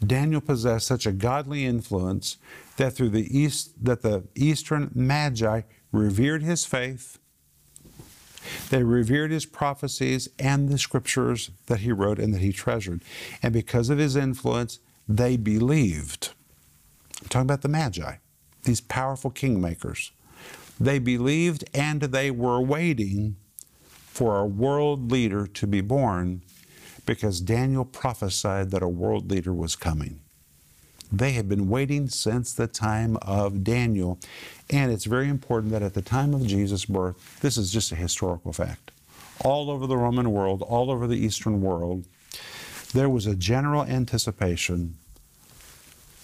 Daniel 0.06 0.42
possessed 0.42 0.86
such 0.86 1.06
a 1.06 1.14
godly 1.14 1.66
influence 1.66 2.36
that 2.78 2.94
through 2.94 3.10
the 3.10 3.38
east 3.38 3.84
that 3.84 4.02
the 4.02 4.28
eastern 4.36 4.92
magi 4.94 5.62
revered 5.92 6.44
his 6.44 6.66
faith 6.66 7.20
they 8.70 8.84
revered 8.84 9.32
his 9.32 9.46
prophecies 9.46 10.30
and 10.40 10.70
the 10.70 10.78
scriptures 10.78 11.52
that 11.68 11.80
he 11.80 11.92
wrote 11.92 12.20
and 12.20 12.34
that 12.34 12.42
he 12.42 12.52
treasured. 12.52 13.04
And 13.42 13.54
because 13.54 13.90
of 13.90 13.98
his 13.98 14.16
influence, 14.16 14.80
they 15.08 15.38
believed. 15.38 16.34
I'm 17.22 17.30
talking 17.30 17.46
about 17.46 17.62
the 17.62 17.70
Magi, 17.70 18.16
these 18.64 18.82
powerful 18.82 19.32
kingmakers. 19.32 20.12
They 20.80 21.00
believed 21.00 21.64
and 21.74 22.02
they 22.02 22.32
were 22.32 22.62
waiting 22.62 23.38
for 23.88 24.40
a 24.40 24.46
world 24.46 25.12
leader 25.12 25.48
to 25.48 25.68
be 25.68 25.82
born 25.82 26.42
because 27.06 27.40
Daniel 27.42 27.86
prophesied 27.86 28.72
that 28.72 28.84
a 28.84 28.88
world 28.88 29.30
leader 29.30 29.54
was 29.54 29.76
coming. 29.76 30.22
They 31.12 31.34
had 31.34 31.48
been 31.48 31.70
waiting 31.70 32.10
since 32.10 32.54
the 32.54 32.68
time 32.68 33.18
of 33.22 33.64
Daniel. 33.64 34.20
And 34.70 34.92
it's 34.92 35.06
very 35.06 35.30
important 35.30 35.72
that 35.72 35.84
at 35.84 35.94
the 35.94 36.02
time 36.02 36.34
of 36.34 36.46
Jesus' 36.46 36.86
birth, 36.86 37.40
this 37.42 37.58
is 37.58 37.72
just 37.72 37.92
a 37.92 37.96
historical 37.96 38.54
fact. 38.54 38.92
All 39.44 39.70
over 39.70 39.86
the 39.86 39.98
Roman 39.98 40.32
world, 40.32 40.62
all 40.62 40.90
over 40.90 41.08
the 41.08 41.18
Eastern 41.18 41.62
world, 41.62 42.06
there 42.94 43.10
was 43.10 43.28
a 43.28 43.36
general 43.36 43.84
anticipation 43.84 44.98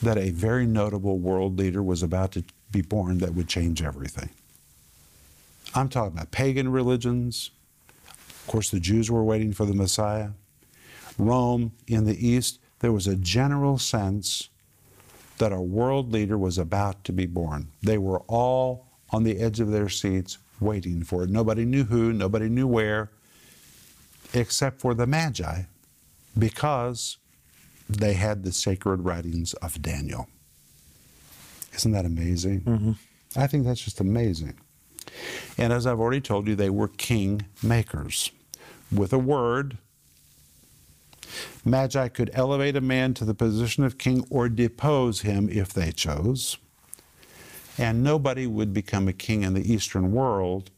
that 0.01 0.17
a 0.17 0.31
very 0.31 0.65
notable 0.65 1.19
world 1.19 1.59
leader 1.59 1.83
was 1.83 2.01
about 2.01 2.31
to 2.31 2.43
be 2.71 2.81
born 2.81 3.19
that 3.19 3.35
would 3.35 3.47
change 3.47 3.83
everything. 3.83 4.29
I'm 5.75 5.89
talking 5.89 6.13
about 6.13 6.31
pagan 6.31 6.71
religions. 6.71 7.51
Of 8.07 8.47
course, 8.47 8.69
the 8.69 8.79
Jews 8.79 9.11
were 9.11 9.23
waiting 9.23 9.53
for 9.53 9.65
the 9.65 9.73
Messiah. 9.73 10.29
Rome 11.17 11.73
in 11.87 12.05
the 12.05 12.27
East, 12.27 12.59
there 12.79 12.91
was 12.91 13.07
a 13.07 13.15
general 13.15 13.77
sense 13.77 14.49
that 15.41 15.51
a 15.51 15.59
world 15.59 16.13
leader 16.13 16.37
was 16.37 16.59
about 16.59 17.03
to 17.03 17.11
be 17.11 17.25
born. 17.25 17.67
They 17.81 17.97
were 17.97 18.19
all 18.27 18.85
on 19.09 19.23
the 19.23 19.39
edge 19.39 19.59
of 19.59 19.71
their 19.71 19.89
seats 19.89 20.37
waiting 20.59 21.03
for 21.03 21.23
it. 21.23 21.31
Nobody 21.31 21.65
knew 21.65 21.83
who, 21.83 22.13
nobody 22.13 22.47
knew 22.47 22.67
where, 22.67 23.09
except 24.33 24.79
for 24.79 24.93
the 24.93 25.07
Magi, 25.07 25.63
because 26.37 27.17
they 27.89 28.13
had 28.13 28.43
the 28.43 28.51
sacred 28.51 29.01
writings 29.01 29.55
of 29.55 29.81
Daniel. 29.81 30.27
Isn't 31.73 31.91
that 31.91 32.05
amazing? 32.05 32.61
Mm-hmm. 32.61 32.91
I 33.35 33.47
think 33.47 33.65
that's 33.65 33.81
just 33.81 33.99
amazing. 33.99 34.59
And 35.57 35.73
as 35.73 35.87
I've 35.87 35.99
already 35.99 36.21
told 36.21 36.47
you, 36.47 36.55
they 36.55 36.69
were 36.69 36.87
king 36.87 37.47
makers. 37.63 38.31
With 38.95 39.11
a 39.11 39.17
word, 39.17 39.79
Magi 41.63 42.07
could 42.09 42.31
elevate 42.33 42.75
a 42.75 42.81
man 42.81 43.13
to 43.15 43.25
the 43.25 43.33
position 43.33 43.83
of 43.83 43.97
king 43.97 44.25
or 44.29 44.49
depose 44.49 45.21
him 45.21 45.49
if 45.49 45.73
they 45.73 45.91
chose. 45.91 46.57
And 47.77 48.03
nobody 48.03 48.47
would 48.47 48.73
become 48.73 49.07
a 49.07 49.13
king 49.13 49.43
in 49.43 49.53
the 49.53 49.73
Eastern 49.73 50.11
world 50.11 50.71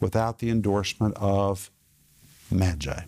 without 0.00 0.38
the 0.38 0.50
endorsement 0.50 1.16
of 1.16 1.70
Magi. 2.50 3.02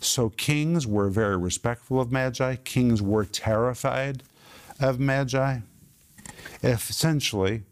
So 0.00 0.30
kings 0.30 0.86
were 0.86 1.08
very 1.08 1.36
respectful 1.36 2.00
of 2.00 2.10
Magi, 2.10 2.56
kings 2.56 3.00
were 3.00 3.24
terrified 3.24 4.24
of 4.80 4.98
Magi. 4.98 5.60
Essentially, 6.62 7.62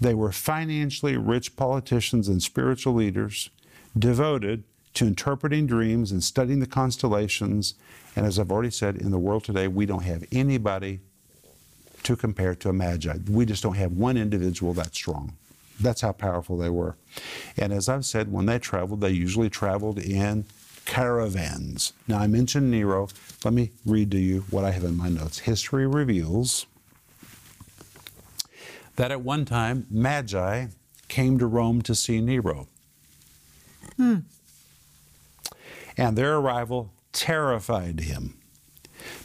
they 0.00 0.14
were 0.14 0.32
financially 0.32 1.16
rich 1.16 1.56
politicians 1.56 2.28
and 2.28 2.42
spiritual 2.42 2.94
leaders 2.94 3.50
devoted 3.98 4.64
to 4.94 5.06
interpreting 5.06 5.66
dreams 5.66 6.12
and 6.12 6.22
studying 6.22 6.60
the 6.60 6.66
constellations. 6.66 7.74
And 8.16 8.26
as 8.26 8.38
I've 8.38 8.50
already 8.50 8.70
said, 8.70 8.96
in 8.96 9.10
the 9.10 9.18
world 9.18 9.44
today, 9.44 9.68
we 9.68 9.86
don't 9.86 10.02
have 10.02 10.24
anybody 10.32 11.00
to 12.02 12.16
compare 12.16 12.54
to 12.56 12.68
a 12.70 12.72
magi. 12.72 13.18
We 13.28 13.46
just 13.46 13.62
don't 13.62 13.76
have 13.76 13.92
one 13.92 14.16
individual 14.16 14.72
that 14.74 14.94
strong. 14.94 15.36
That's 15.78 16.00
how 16.00 16.12
powerful 16.12 16.58
they 16.58 16.70
were. 16.70 16.96
And 17.56 17.72
as 17.72 17.88
I've 17.88 18.04
said, 18.04 18.30
when 18.30 18.46
they 18.46 18.58
traveled, 18.58 19.00
they 19.00 19.10
usually 19.10 19.48
traveled 19.48 19.98
in 19.98 20.44
caravans. 20.84 21.92
Now, 22.08 22.18
I 22.18 22.26
mentioned 22.26 22.70
Nero. 22.70 23.08
Let 23.44 23.54
me 23.54 23.70
read 23.86 24.10
to 24.10 24.18
you 24.18 24.44
what 24.50 24.64
I 24.64 24.72
have 24.72 24.84
in 24.84 24.96
my 24.96 25.08
notes. 25.08 25.40
History 25.40 25.86
reveals 25.86 26.66
that 28.96 29.10
at 29.10 29.22
one 29.22 29.44
time, 29.44 29.86
Magi 29.90 30.66
came 31.08 31.38
to 31.38 31.46
Rome 31.46 31.80
to 31.82 31.94
see 31.94 32.20
Nero. 32.20 32.68
Hmm. 33.96 34.18
And 36.00 36.16
their 36.16 36.38
arrival 36.38 36.94
terrified 37.12 38.00
him 38.00 38.38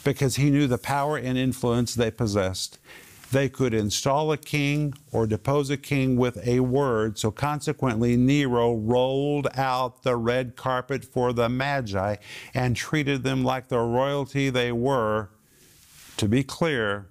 because 0.04 0.36
he 0.36 0.50
knew 0.50 0.66
the 0.66 0.76
power 0.76 1.16
and 1.16 1.38
influence 1.38 1.94
they 1.94 2.10
possessed. 2.10 2.78
They 3.32 3.48
could 3.48 3.72
install 3.72 4.30
a 4.30 4.36
king 4.36 4.92
or 5.10 5.26
depose 5.26 5.70
a 5.70 5.78
king 5.78 6.18
with 6.18 6.46
a 6.46 6.60
word. 6.60 7.18
So 7.18 7.30
consequently, 7.30 8.14
Nero 8.18 8.74
rolled 8.74 9.48
out 9.54 10.02
the 10.02 10.16
red 10.16 10.54
carpet 10.54 11.02
for 11.02 11.32
the 11.32 11.48
Magi 11.48 12.16
and 12.52 12.76
treated 12.76 13.22
them 13.22 13.42
like 13.42 13.68
the 13.68 13.80
royalty 13.80 14.50
they 14.50 14.70
were. 14.70 15.30
To 16.18 16.28
be 16.28 16.44
clear, 16.44 17.06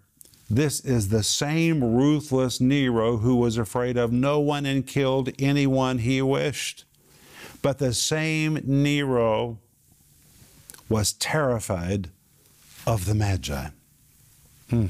this 0.47 0.79
is 0.79 1.09
the 1.09 1.23
same 1.23 1.83
ruthless 1.83 2.61
Nero 2.61 3.17
who 3.17 3.35
was 3.35 3.57
afraid 3.57 3.97
of 3.97 4.11
no 4.11 4.39
one 4.39 4.67
and 4.67 4.85
killed 4.85 5.31
anyone 5.39 5.97
he 5.97 6.21
wished. 6.21 6.85
But 7.65 7.79
the 7.79 7.95
same 7.95 8.59
Nero 8.63 9.57
was 10.87 11.13
terrified 11.13 12.11
of 12.85 13.05
the 13.05 13.15
Magi. 13.15 13.69
Hmm. 14.69 14.85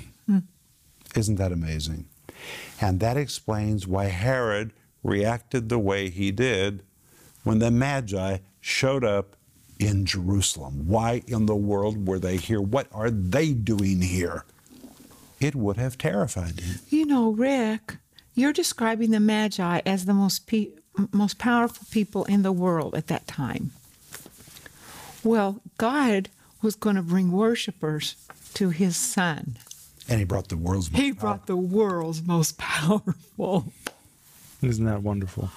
Isn't 1.15 1.37
that 1.37 1.53
amazing? 1.53 2.07
And 2.81 2.99
that 2.99 3.15
explains 3.15 3.87
why 3.87 4.07
Herod 4.07 4.73
reacted 5.03 5.69
the 5.69 5.79
way 5.79 6.09
he 6.09 6.31
did 6.31 6.83
when 7.45 7.59
the 7.59 7.71
Magi 7.71 8.39
showed 8.59 9.05
up 9.05 9.37
in 9.79 10.05
Jerusalem. 10.05 10.85
Why 10.85 11.23
in 11.27 11.45
the 11.45 11.55
world 11.55 12.09
were 12.09 12.19
they 12.19 12.35
here? 12.35 12.59
What 12.59 12.87
are 12.91 13.09
they 13.09 13.53
doing 13.53 14.01
here? 14.01 14.43
It 15.39 15.55
would 15.55 15.77
have 15.77 15.97
terrified 15.97 16.59
him. 16.59 16.79
You 16.89 17.05
know, 17.05 17.29
Rick, 17.29 17.99
you're 18.33 18.51
describing 18.51 19.11
the 19.11 19.21
Magi 19.21 19.79
as 19.85 20.03
the 20.03 20.13
most 20.13 20.45
pe- 20.45 20.71
most 21.11 21.37
powerful 21.37 21.85
people 21.91 22.25
in 22.25 22.41
the 22.41 22.51
world 22.51 22.95
at 22.95 23.07
that 23.07 23.27
time. 23.27 23.71
Well, 25.23 25.61
God 25.77 26.29
was 26.61 26.75
going 26.75 26.95
to 26.95 27.01
bring 27.01 27.31
worshipers 27.31 28.15
to 28.55 28.69
his 28.69 28.95
son. 28.95 29.57
And 30.07 30.19
he 30.19 30.25
brought 30.25 30.49
the 30.49 30.57
world's 30.57 30.91
most 30.91 31.01
He 31.01 31.11
brought 31.11 31.47
the 31.47 31.55
world's 31.57 32.21
most 32.21 32.57
powerful. 32.57 33.73
Isn't 34.61 34.85
that 34.85 35.01
wonderful? 35.01 35.49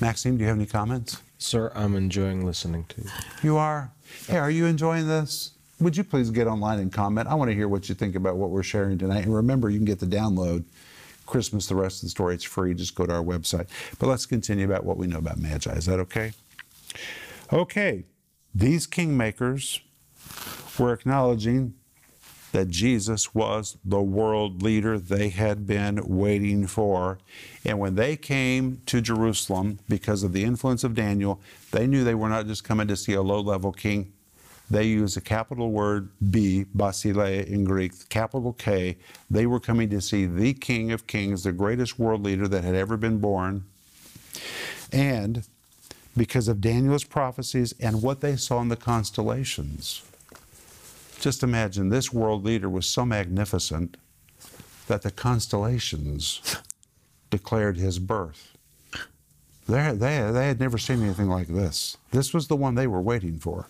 Maxime, 0.00 0.36
do 0.36 0.42
you 0.42 0.48
have 0.48 0.56
any 0.56 0.66
comments? 0.66 1.20
Sir, 1.38 1.72
I'm 1.74 1.94
enjoying 1.96 2.46
listening 2.46 2.84
to 2.90 3.02
you. 3.02 3.10
You 3.42 3.56
are? 3.56 3.90
Hey, 4.26 4.38
are 4.38 4.50
you 4.50 4.66
enjoying 4.66 5.08
this? 5.08 5.52
Would 5.80 5.96
you 5.96 6.04
please 6.04 6.30
get 6.30 6.46
online 6.46 6.78
and 6.78 6.92
comment? 6.92 7.28
I 7.28 7.34
want 7.34 7.50
to 7.50 7.54
hear 7.54 7.68
what 7.68 7.88
you 7.88 7.94
think 7.94 8.14
about 8.14 8.36
what 8.36 8.50
we're 8.50 8.62
sharing 8.62 8.98
tonight. 8.98 9.24
And 9.24 9.34
remember, 9.34 9.70
you 9.70 9.78
can 9.78 9.86
get 9.86 9.98
the 9.98 10.06
download. 10.06 10.64
Christmas, 11.30 11.66
the 11.66 11.74
rest 11.74 11.98
of 11.98 12.06
the 12.06 12.10
story, 12.10 12.34
it's 12.34 12.44
free. 12.44 12.74
Just 12.74 12.94
go 12.94 13.06
to 13.06 13.14
our 13.14 13.22
website. 13.22 13.68
But 13.98 14.08
let's 14.08 14.26
continue 14.26 14.64
about 14.64 14.84
what 14.84 14.96
we 14.96 15.06
know 15.06 15.18
about 15.18 15.38
Magi. 15.38 15.72
Is 15.72 15.86
that 15.86 16.00
okay? 16.00 16.32
Okay. 17.52 18.04
These 18.54 18.86
kingmakers 18.86 19.80
were 20.78 20.92
acknowledging 20.92 21.74
that 22.52 22.68
Jesus 22.68 23.34
was 23.34 23.76
the 23.84 24.02
world 24.02 24.62
leader 24.62 24.98
they 24.98 25.28
had 25.28 25.66
been 25.66 26.00
waiting 26.04 26.66
for. 26.66 27.18
And 27.64 27.78
when 27.78 27.94
they 27.94 28.16
came 28.16 28.82
to 28.86 29.00
Jerusalem, 29.00 29.78
because 29.88 30.22
of 30.22 30.32
the 30.32 30.42
influence 30.44 30.82
of 30.82 30.94
Daniel, 30.94 31.40
they 31.70 31.86
knew 31.86 32.02
they 32.02 32.14
were 32.14 32.28
not 32.28 32.46
just 32.46 32.64
coming 32.64 32.88
to 32.88 32.96
see 32.96 33.12
a 33.12 33.22
low 33.22 33.40
level 33.40 33.72
king. 33.72 34.12
They 34.70 34.84
used 34.84 35.16
a 35.16 35.20
capital 35.20 35.70
word 35.72 36.10
B, 36.30 36.64
basileia 36.76 37.44
in 37.44 37.64
Greek, 37.64 38.08
capital 38.08 38.52
K. 38.52 38.98
They 39.28 39.46
were 39.46 39.58
coming 39.58 39.90
to 39.90 40.00
see 40.00 40.26
the 40.26 40.54
King 40.54 40.92
of 40.92 41.08
Kings, 41.08 41.42
the 41.42 41.52
greatest 41.52 41.98
world 41.98 42.22
leader 42.22 42.46
that 42.46 42.62
had 42.62 42.76
ever 42.76 42.96
been 42.96 43.18
born. 43.18 43.64
And 44.92 45.44
because 46.16 46.48
of 46.48 46.60
Daniel's 46.60 47.04
prophecies 47.04 47.74
and 47.80 48.02
what 48.02 48.20
they 48.20 48.36
saw 48.36 48.60
in 48.60 48.68
the 48.68 48.76
constellations. 48.76 50.02
Just 51.20 51.42
imagine 51.42 51.88
this 51.88 52.12
world 52.12 52.44
leader 52.44 52.68
was 52.68 52.86
so 52.86 53.04
magnificent 53.04 53.96
that 54.86 55.02
the 55.02 55.10
constellations 55.10 56.56
declared 57.30 57.76
his 57.76 57.98
birth. 57.98 58.56
They, 59.68 59.92
they 59.92 60.46
had 60.46 60.58
never 60.58 60.78
seen 60.78 61.02
anything 61.02 61.28
like 61.28 61.48
this. 61.48 61.96
This 62.10 62.34
was 62.34 62.48
the 62.48 62.56
one 62.56 62.74
they 62.74 62.86
were 62.86 63.00
waiting 63.00 63.38
for. 63.38 63.66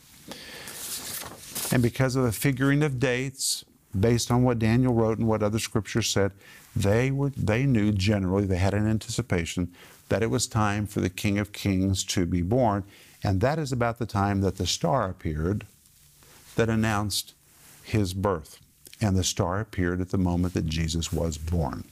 And 1.72 1.82
because 1.82 2.16
of 2.16 2.24
the 2.24 2.32
figuring 2.32 2.82
of 2.82 2.98
dates, 2.98 3.64
based 3.98 4.30
on 4.30 4.42
what 4.42 4.58
Daniel 4.58 4.94
wrote 4.94 5.18
and 5.18 5.28
what 5.28 5.42
other 5.42 5.58
scriptures 5.58 6.09
said, 6.09 6.33
they, 6.74 7.11
were, 7.11 7.30
they 7.30 7.66
knew 7.66 7.92
generally, 7.92 8.46
they 8.46 8.59
had 8.59 8.74
an 8.74 8.88
anticipation 8.88 9.72
that 10.09 10.22
it 10.22 10.30
was 10.30 10.46
time 10.46 10.87
for 10.87 11.00
the 11.00 11.11
King 11.11 11.38
of 11.38 11.52
Kings 11.52 12.04
to 12.04 12.26
be 12.26 12.42
born. 12.42 12.85
And 13.22 13.40
that 13.40 13.59
is 13.59 13.72
about 13.72 13.98
the 13.98 14.06
time 14.06 14.40
that 14.40 14.56
the 14.56 14.66
star 14.66 15.09
appeared 15.09 15.66
that 16.56 16.68
announced 16.68 17.35
his 17.83 18.14
birth. 18.14 18.59
And 19.00 19.16
the 19.16 19.24
star 19.24 19.61
appeared 19.61 20.00
at 20.00 20.11
the 20.11 20.18
moment 20.18 20.54
that 20.54 20.66
Jesus 20.66 21.12
was 21.12 21.38
born. 21.38 21.85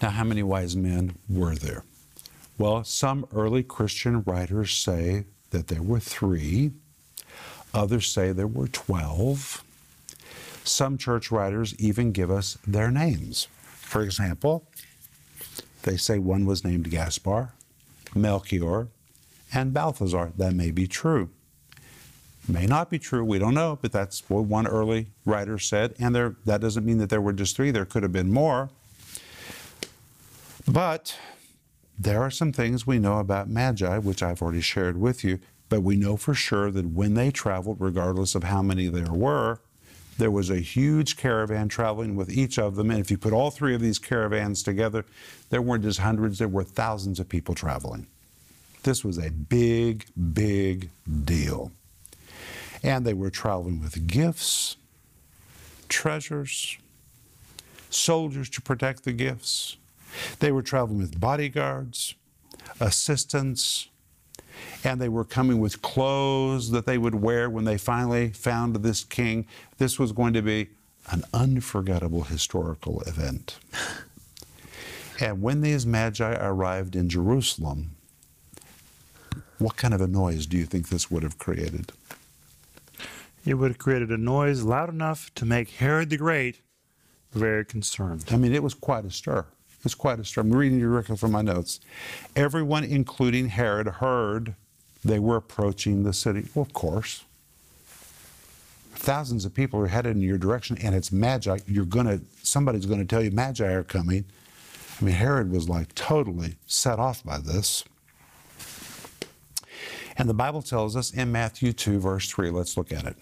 Now, 0.00 0.10
how 0.10 0.24
many 0.24 0.42
wise 0.42 0.76
men 0.76 1.16
were 1.28 1.54
there? 1.54 1.84
Well, 2.56 2.84
some 2.84 3.26
early 3.34 3.62
Christian 3.62 4.22
writers 4.22 4.72
say 4.72 5.24
that 5.50 5.68
there 5.68 5.82
were 5.82 6.00
three. 6.00 6.72
Others 7.72 8.08
say 8.08 8.32
there 8.32 8.46
were 8.46 8.68
12. 8.68 9.64
Some 10.64 10.98
church 10.98 11.30
writers 11.30 11.74
even 11.78 12.12
give 12.12 12.30
us 12.30 12.58
their 12.66 12.90
names. 12.90 13.48
For 13.62 14.02
example, 14.02 14.66
they 15.82 15.96
say 15.96 16.18
one 16.18 16.44
was 16.44 16.64
named 16.64 16.90
Gaspar, 16.90 17.52
Melchior, 18.14 18.88
and 19.52 19.72
Balthazar. 19.72 20.32
That 20.36 20.54
may 20.54 20.70
be 20.70 20.86
true. 20.86 21.30
May 22.48 22.66
not 22.66 22.90
be 22.90 22.98
true, 22.98 23.24
we 23.24 23.38
don't 23.38 23.54
know, 23.54 23.78
but 23.80 23.92
that's 23.92 24.28
what 24.28 24.44
one 24.44 24.66
early 24.66 25.08
writer 25.24 25.58
said. 25.58 25.94
And 25.98 26.14
there, 26.14 26.36
that 26.46 26.60
doesn't 26.60 26.84
mean 26.84 26.98
that 26.98 27.10
there 27.10 27.20
were 27.20 27.32
just 27.32 27.54
three, 27.54 27.70
there 27.70 27.84
could 27.84 28.02
have 28.02 28.12
been 28.12 28.32
more. 28.32 28.70
But 30.66 31.16
there 31.98 32.22
are 32.22 32.30
some 32.30 32.52
things 32.52 32.86
we 32.86 32.98
know 32.98 33.18
about 33.18 33.48
Magi, 33.48 33.98
which 33.98 34.22
I've 34.22 34.42
already 34.42 34.62
shared 34.62 34.98
with 34.98 35.22
you, 35.22 35.38
but 35.70 35.80
we 35.82 35.96
know 35.96 36.18
for 36.18 36.34
sure 36.34 36.70
that 36.70 36.86
when 36.88 37.14
they 37.14 37.30
traveled, 37.30 37.78
regardless 37.80 38.34
of 38.34 38.42
how 38.44 38.60
many 38.60 38.88
there 38.88 39.12
were, 39.12 39.60
there 40.18 40.30
was 40.30 40.50
a 40.50 40.58
huge 40.58 41.16
caravan 41.16 41.68
traveling 41.68 42.14
with 42.14 42.28
each 42.28 42.58
of 42.58 42.74
them. 42.74 42.90
And 42.90 43.00
if 43.00 43.10
you 43.10 43.16
put 43.16 43.32
all 43.32 43.50
three 43.50 43.74
of 43.74 43.80
these 43.80 43.98
caravans 43.98 44.62
together, 44.62 45.06
there 45.48 45.62
weren't 45.62 45.84
just 45.84 46.00
hundreds, 46.00 46.38
there 46.38 46.48
were 46.48 46.64
thousands 46.64 47.18
of 47.18 47.28
people 47.28 47.54
traveling. 47.54 48.06
This 48.82 49.02
was 49.04 49.16
a 49.16 49.30
big, 49.30 50.04
big 50.34 50.90
deal. 51.24 51.72
And 52.82 53.06
they 53.06 53.14
were 53.14 53.30
traveling 53.30 53.80
with 53.80 54.06
gifts, 54.06 54.76
treasures, 55.88 56.76
soldiers 57.88 58.50
to 58.50 58.60
protect 58.60 59.04
the 59.04 59.12
gifts. 59.12 59.76
They 60.40 60.50
were 60.50 60.62
traveling 60.62 60.98
with 60.98 61.20
bodyguards, 61.20 62.14
assistants, 62.80 63.88
and 64.84 65.00
they 65.00 65.08
were 65.08 65.24
coming 65.24 65.60
with 65.60 65.82
clothes 65.82 66.70
that 66.70 66.86
they 66.86 66.98
would 66.98 67.14
wear 67.14 67.50
when 67.50 67.64
they 67.64 67.78
finally 67.78 68.30
found 68.30 68.76
this 68.76 69.04
king. 69.04 69.46
This 69.78 69.98
was 69.98 70.12
going 70.12 70.32
to 70.34 70.42
be 70.42 70.68
an 71.10 71.24
unforgettable 71.32 72.24
historical 72.24 73.00
event. 73.02 73.58
And 75.20 75.42
when 75.42 75.60
these 75.60 75.84
magi 75.84 76.34
arrived 76.34 76.96
in 76.96 77.08
Jerusalem, 77.08 77.96
what 79.58 79.76
kind 79.76 79.92
of 79.92 80.00
a 80.00 80.06
noise 80.06 80.46
do 80.46 80.56
you 80.56 80.64
think 80.64 80.88
this 80.88 81.10
would 81.10 81.22
have 81.22 81.38
created? 81.38 81.92
It 83.44 83.54
would 83.54 83.72
have 83.72 83.78
created 83.78 84.10
a 84.10 84.16
noise 84.16 84.62
loud 84.62 84.88
enough 84.88 85.34
to 85.34 85.44
make 85.44 85.70
Herod 85.70 86.10
the 86.10 86.16
Great 86.16 86.60
very 87.32 87.64
concerned. 87.64 88.24
I 88.30 88.36
mean, 88.36 88.54
it 88.54 88.62
was 88.62 88.74
quite 88.74 89.04
a 89.04 89.10
stir. 89.10 89.46
It 89.80 89.84
was 89.84 89.94
quite 89.94 90.20
a 90.20 90.24
story. 90.24 90.46
I'm 90.46 90.54
reading 90.54 90.78
directly 90.78 91.16
from 91.16 91.32
my 91.32 91.40
notes. 91.40 91.80
Everyone, 92.36 92.84
including 92.84 93.48
Herod, 93.48 93.86
heard 93.86 94.54
they 95.02 95.18
were 95.18 95.36
approaching 95.36 96.02
the 96.02 96.12
city. 96.12 96.48
Well, 96.54 96.62
of 96.62 96.74
course. 96.74 97.24
Thousands 98.92 99.46
of 99.46 99.54
people 99.54 99.80
are 99.80 99.86
headed 99.86 100.16
in 100.16 100.22
your 100.22 100.36
direction, 100.36 100.76
and 100.82 100.94
it's 100.94 101.10
magi. 101.10 101.60
You're 101.66 101.86
gonna 101.86 102.20
somebody's 102.42 102.84
gonna 102.84 103.06
tell 103.06 103.22
you 103.22 103.30
magi 103.30 103.72
are 103.72 103.82
coming. 103.82 104.26
I 105.00 105.04
mean, 105.04 105.14
Herod 105.14 105.50
was 105.50 105.66
like 105.66 105.94
totally 105.94 106.56
set 106.66 106.98
off 106.98 107.24
by 107.24 107.38
this. 107.38 107.84
And 110.18 110.28
the 110.28 110.34
Bible 110.34 110.60
tells 110.60 110.96
us 110.96 111.10
in 111.14 111.32
Matthew 111.32 111.72
2, 111.72 111.98
verse 111.98 112.28
3, 112.28 112.50
let's 112.50 112.76
look 112.76 112.92
at 112.92 113.06
it. 113.06 113.16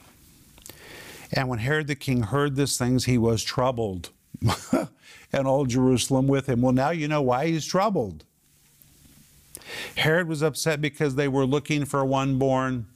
And 1.32 1.48
when 1.48 1.60
Herod 1.60 1.86
the 1.86 1.94
king 1.94 2.22
heard 2.22 2.56
these 2.56 2.76
things, 2.76 3.04
he 3.04 3.18
was 3.18 3.44
troubled, 3.44 4.10
and 5.32 5.46
all 5.46 5.66
Jerusalem 5.66 6.26
with 6.26 6.48
him. 6.48 6.62
Well, 6.62 6.72
now 6.72 6.90
you 6.90 7.08
know 7.08 7.22
why 7.22 7.46
he's 7.46 7.66
troubled. 7.66 8.24
Herod 9.96 10.28
was 10.28 10.42
upset 10.42 10.80
because 10.80 11.14
they 11.14 11.28
were 11.28 11.44
looking 11.44 11.84
for 11.84 12.04
one 12.04 12.38
born 12.38 12.86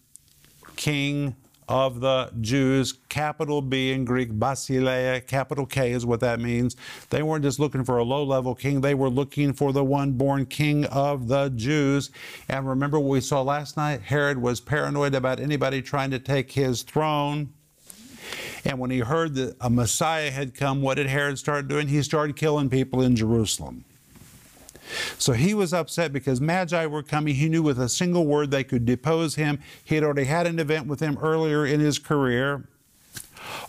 king 0.77 1.37
of 1.69 2.01
the 2.01 2.31
Jews, 2.41 2.93
capital 3.09 3.63
B 3.63 3.93
in 3.93 4.05
Greek, 4.05 4.31
basileia, 4.31 5.27
capital 5.27 5.65
K 5.65 5.93
is 5.93 6.05
what 6.05 6.21
that 6.21 6.41
means. 6.41 6.77
They 7.11 7.23
weren't 7.23 7.45
just 7.45 7.59
looking 7.59 7.85
for 7.85 7.99
a 7.99 8.05
low 8.05 8.25
level 8.25 8.55
king, 8.55 8.81
they 8.81 8.95
were 8.95 9.09
looking 9.09 9.53
for 9.53 9.73
the 9.73 9.85
one 9.85 10.13
born 10.13 10.47
king 10.47 10.85
of 10.87 11.29
the 11.29 11.51
Jews. 11.51 12.11
And 12.49 12.69
remember 12.69 12.99
what 12.99 13.11
we 13.11 13.21
saw 13.21 13.43
last 13.43 13.77
night? 13.77 14.03
Herod 14.03 14.39
was 14.39 14.61
paranoid 14.61 15.15
about 15.15 15.41
anybody 15.41 15.83
trying 15.83 16.11
to 16.11 16.19
take 16.19 16.53
his 16.53 16.83
throne. 16.83 17.55
And 18.65 18.79
when 18.79 18.91
he 18.91 19.01
heard 19.01 19.35
that 19.35 19.57
a 19.61 19.71
Messiah 19.71 20.31
had 20.31 20.55
come, 20.55 20.83
what 20.83 20.95
did 20.95 21.07
Herod 21.07 21.39
start 21.39 21.69
doing? 21.69 21.89
He 21.89 22.03
started 22.03 22.37
killing 22.37 22.71
people 22.71 23.03
in 23.03 23.17
Jerusalem. 23.17 23.85
So 25.19 25.33
he 25.33 25.55
was 25.55 25.73
upset 25.73 26.13
because 26.13 26.41
Magi 26.41 26.87
were 26.87 27.03
coming. 27.03 27.35
He 27.35 27.49
knew 27.49 27.63
with 27.63 27.79
a 27.79 27.89
single 27.89 28.27
word 28.27 28.51
they 28.51 28.65
could 28.65 28.85
depose 28.85 29.37
him. 29.37 29.61
He 29.85 29.95
had 29.95 30.05
already 30.05 30.25
had 30.25 30.47
an 30.47 30.59
event 30.59 30.87
with 30.87 31.01
him 31.01 31.19
earlier 31.21 31.65
in 31.65 31.81
his 31.81 31.99
career. 31.99 32.69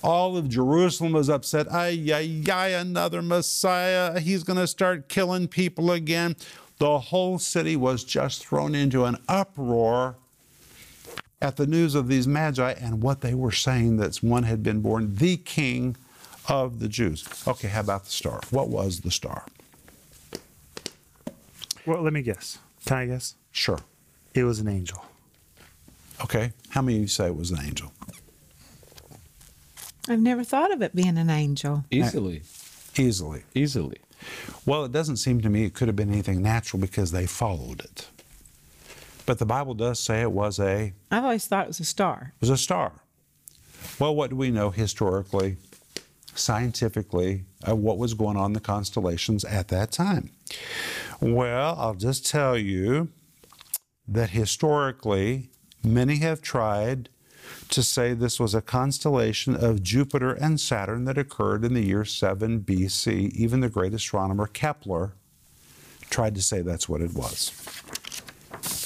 All 0.03 0.37
of 0.37 0.49
Jerusalem 0.49 1.13
was 1.13 1.29
upset. 1.29 1.71
Ay, 1.71 2.11
ay, 2.13 2.43
ay, 2.51 2.67
another 2.69 3.21
Messiah. 3.21 4.19
He's 4.19 4.43
going 4.43 4.59
to 4.59 4.67
start 4.67 5.09
killing 5.09 5.47
people 5.47 5.91
again. 5.91 6.35
The 6.79 6.99
whole 6.99 7.39
city 7.39 7.75
was 7.75 8.03
just 8.03 8.45
thrown 8.45 8.75
into 8.75 9.05
an 9.05 9.17
uproar 9.27 10.17
at 11.43 11.57
the 11.57 11.67
news 11.67 11.93
of 11.93 12.07
these 12.07 12.25
magi 12.27 12.71
and 12.71 13.03
what 13.03 13.21
they 13.21 13.33
were 13.35 13.51
saying 13.51 13.97
that 13.97 14.15
one 14.23 14.43
had 14.43 14.63
been 14.63 14.79
born, 14.81 15.13
the 15.15 15.35
king 15.37 15.95
of 16.47 16.79
the 16.79 16.87
Jews. 16.87 17.27
Okay, 17.47 17.67
how 17.67 17.81
about 17.81 18.05
the 18.05 18.11
star? 18.11 18.39
What 18.49 18.69
was 18.69 19.01
the 19.01 19.11
star? 19.11 19.45
Well, 21.85 22.01
let 22.01 22.13
me 22.13 22.21
guess. 22.21 22.59
Can 22.85 22.97
I 22.97 23.05
guess? 23.07 23.35
Sure. 23.51 23.79
It 24.33 24.45
was 24.45 24.59
an 24.59 24.69
angel. 24.69 25.03
Okay. 26.23 26.53
How 26.69 26.81
many 26.81 26.95
of 26.97 27.01
you 27.01 27.07
say 27.07 27.27
it 27.27 27.35
was 27.35 27.51
an 27.51 27.59
angel? 27.61 27.91
I've 30.07 30.19
never 30.19 30.43
thought 30.43 30.71
of 30.71 30.81
it 30.81 30.95
being 30.95 31.17
an 31.17 31.29
angel. 31.29 31.83
Easily, 31.91 32.41
Easily. 32.97 33.43
easily. 33.53 33.97
Well, 34.65 34.85
it 34.85 34.91
doesn't 34.93 35.17
seem 35.17 35.41
to 35.41 35.49
me 35.49 35.65
it 35.65 35.73
could 35.73 35.87
have 35.89 35.95
been 35.95 36.11
anything 36.11 36.41
natural 36.41 36.79
because 36.79 37.11
they 37.11 37.25
followed 37.25 37.81
it. 37.81 38.07
But 39.25 39.39
the 39.39 39.45
Bible 39.45 39.73
does 39.73 39.99
say 39.99 40.21
it 40.21 40.31
was 40.31 40.59
a 40.59 40.93
I've 41.11 41.23
always 41.23 41.45
thought 41.45 41.65
it 41.65 41.67
was 41.69 41.79
a 41.79 41.85
star. 41.85 42.33
It 42.35 42.41
was 42.41 42.49
a 42.49 42.57
star. 42.57 43.03
Well, 43.99 44.15
what 44.15 44.29
do 44.29 44.35
we 44.35 44.51
know 44.51 44.69
historically, 44.69 45.57
scientifically, 46.35 47.43
of 47.63 47.77
what 47.79 47.97
was 47.97 48.13
going 48.13 48.37
on 48.37 48.47
in 48.47 48.53
the 48.53 48.59
constellations 48.59 49.45
at 49.45 49.67
that 49.69 49.91
time? 49.91 50.31
Well, 51.21 51.75
I'll 51.77 51.93
just 51.93 52.25
tell 52.25 52.57
you 52.57 53.09
that 54.07 54.31
historically, 54.31 55.49
many 55.83 56.17
have 56.17 56.41
tried 56.41 57.09
to 57.69 57.83
say 57.83 58.13
this 58.13 58.39
was 58.39 58.53
a 58.53 58.61
constellation 58.61 59.55
of 59.55 59.83
Jupiter 59.83 60.33
and 60.33 60.59
Saturn 60.59 61.05
that 61.05 61.17
occurred 61.17 61.63
in 61.63 61.73
the 61.73 61.85
year 61.85 62.05
7 62.05 62.61
BC. 62.61 63.31
Even 63.31 63.59
the 63.59 63.69
great 63.69 63.93
astronomer 63.93 64.47
Kepler 64.47 65.13
tried 66.09 66.35
to 66.35 66.41
say 66.41 66.61
that's 66.61 66.87
what 66.87 67.01
it 67.01 67.13
was. 67.13 67.51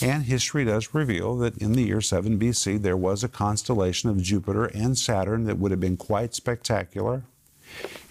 And 0.02 0.24
history 0.24 0.66
does 0.66 0.94
reveal 0.94 1.36
that 1.38 1.58
in 1.58 1.74
the 1.74 1.84
year 1.84 2.02
7 2.02 2.38
BC, 2.38 2.82
there 2.82 2.98
was 2.98 3.24
a 3.24 3.28
constellation 3.30 4.10
of 4.10 4.22
Jupiter 4.22 4.66
and 4.66 4.98
Saturn 4.98 5.46
that 5.46 5.58
would 5.58 5.72
have 5.72 5.80
been 5.80 5.98
quite 5.98 6.34
spectacular. 6.34 7.24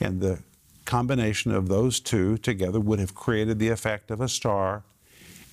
And 0.01 0.21
the 0.21 0.41
combination 0.85 1.53
of 1.53 1.69
those 1.69 2.01
two 2.01 2.39
together 2.39 2.81
would 2.81 2.99
have 2.99 3.15
created 3.15 3.59
the 3.59 3.69
effect 3.69 4.11
of 4.11 4.21
a 4.21 4.29
star. 4.29 4.83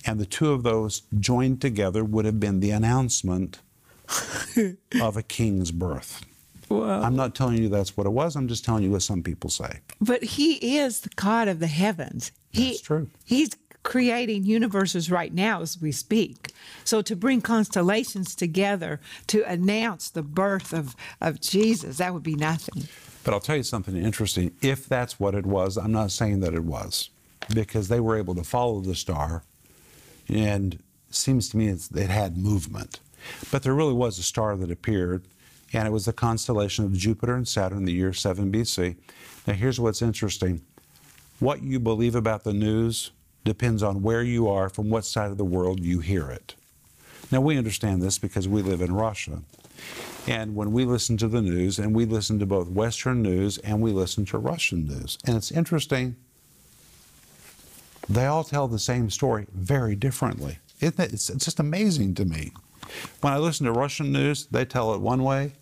And 0.06 0.20
the 0.20 0.26
two 0.26 0.52
of 0.52 0.62
those 0.62 1.02
joined 1.18 1.60
together 1.60 2.04
would 2.04 2.24
have 2.24 2.38
been 2.38 2.60
the 2.60 2.70
announcement 2.70 3.60
of 5.00 5.16
a 5.16 5.22
king's 5.22 5.70
birth. 5.70 6.24
I'm 6.70 7.14
not 7.14 7.34
telling 7.34 7.62
you 7.62 7.68
that's 7.68 7.96
what 7.96 8.06
it 8.06 8.10
was. 8.10 8.34
I'm 8.36 8.48
just 8.48 8.64
telling 8.64 8.82
you 8.82 8.90
what 8.90 9.02
some 9.02 9.22
people 9.22 9.48
say. 9.50 9.80
but 10.00 10.24
he 10.24 10.78
is 10.78 11.00
the 11.02 11.10
God 11.14 11.46
of 11.46 11.60
the 11.60 11.66
heavens. 11.68 12.32
He, 12.50 12.70
That's 12.70 12.80
true. 12.80 13.08
He's 13.24 13.50
creating 13.84 14.42
universes 14.44 15.10
right 15.10 15.32
now 15.32 15.60
as 15.62 15.80
we 15.80 15.92
speak. 15.92 16.52
So 16.82 17.02
to 17.02 17.14
bring 17.14 17.40
constellations 17.40 18.34
together 18.34 18.98
to 19.28 19.44
announce 19.44 20.10
the 20.10 20.22
birth 20.22 20.72
of, 20.72 20.96
of 21.20 21.40
Jesus, 21.40 21.98
that 21.98 22.12
would 22.12 22.24
be 22.24 22.34
nothing. 22.34 22.88
But 23.22 23.32
I'll 23.32 23.40
tell 23.40 23.56
you 23.56 23.62
something 23.62 23.96
interesting. 23.96 24.50
If 24.60 24.86
that's 24.86 25.20
what 25.20 25.34
it 25.34 25.46
was, 25.46 25.76
I'm 25.76 25.92
not 25.92 26.10
saying 26.10 26.40
that 26.40 26.54
it 26.54 26.64
was, 26.64 27.10
because 27.54 27.88
they 27.88 28.00
were 28.00 28.18
able 28.18 28.34
to 28.34 28.44
follow 28.44 28.80
the 28.80 28.94
star, 28.94 29.44
and 30.28 30.82
seems 31.10 31.48
to 31.50 31.56
me 31.56 31.68
it 31.68 32.10
had 32.10 32.36
movement. 32.36 33.00
But 33.50 33.62
there 33.62 33.74
really 33.74 33.94
was 33.94 34.18
a 34.18 34.22
star 34.22 34.56
that 34.56 34.70
appeared, 34.70 35.24
and 35.72 35.86
it 35.86 35.90
was 35.90 36.04
the 36.04 36.12
constellation 36.12 36.84
of 36.84 36.92
Jupiter 36.92 37.34
and 37.34 37.48
Saturn 37.48 37.78
in 37.78 37.84
the 37.84 37.92
year 37.92 38.12
7 38.12 38.52
BC. 38.52 38.96
Now, 39.46 39.54
here's 39.54 39.80
what's 39.80 40.02
interesting 40.02 40.62
what 41.40 41.62
you 41.62 41.80
believe 41.80 42.14
about 42.14 42.44
the 42.44 42.52
news 42.52 43.10
depends 43.44 43.82
on 43.82 44.02
where 44.02 44.22
you 44.22 44.48
are, 44.48 44.68
from 44.68 44.90
what 44.90 45.04
side 45.04 45.30
of 45.30 45.38
the 45.38 45.44
world 45.44 45.80
you 45.80 46.00
hear 46.00 46.30
it. 46.30 46.54
Now, 47.30 47.40
we 47.40 47.58
understand 47.58 48.02
this 48.02 48.18
because 48.18 48.48
we 48.48 48.62
live 48.62 48.80
in 48.80 48.94
Russia. 48.94 49.42
And 50.26 50.54
when 50.54 50.72
we 50.72 50.84
listen 50.84 51.16
to 51.18 51.28
the 51.28 51.42
news, 51.42 51.78
and 51.78 51.94
we 51.94 52.06
listen 52.06 52.38
to 52.38 52.46
both 52.46 52.68
Western 52.68 53.22
news 53.22 53.58
and 53.58 53.80
we 53.80 53.92
listen 53.92 54.24
to 54.26 54.38
Russian 54.38 54.86
news, 54.86 55.18
and 55.26 55.36
it's 55.36 55.52
interesting, 55.52 56.16
they 58.08 58.26
all 58.26 58.44
tell 58.44 58.68
the 58.68 58.78
same 58.78 59.10
story 59.10 59.46
very 59.52 59.94
differently. 59.94 60.58
It? 60.80 60.98
It's, 60.98 61.28
it's 61.28 61.44
just 61.44 61.60
amazing 61.60 62.14
to 62.14 62.24
me. 62.24 62.52
When 63.20 63.32
I 63.32 63.38
listen 63.38 63.66
to 63.66 63.72
Russian 63.72 64.12
news, 64.12 64.46
they 64.46 64.64
tell 64.64 64.94
it 64.94 65.00
one 65.00 65.22
way. 65.22 65.52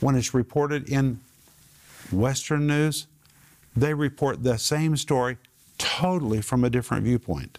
When 0.00 0.14
it's 0.14 0.34
reported 0.34 0.88
in 0.88 1.20
Western 2.12 2.66
news, 2.66 3.06
they 3.74 3.94
report 3.94 4.42
the 4.42 4.58
same 4.58 4.96
story 4.96 5.38
totally 5.78 6.40
from 6.40 6.64
a 6.64 6.70
different 6.70 7.04
viewpoint. 7.04 7.58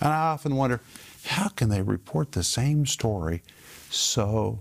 And 0.00 0.10
I 0.10 0.16
often 0.16 0.56
wonder, 0.56 0.80
how 1.26 1.48
can 1.48 1.68
they 1.68 1.82
report 1.82 2.32
the 2.32 2.42
same 2.42 2.86
story 2.86 3.42
so 3.90 4.60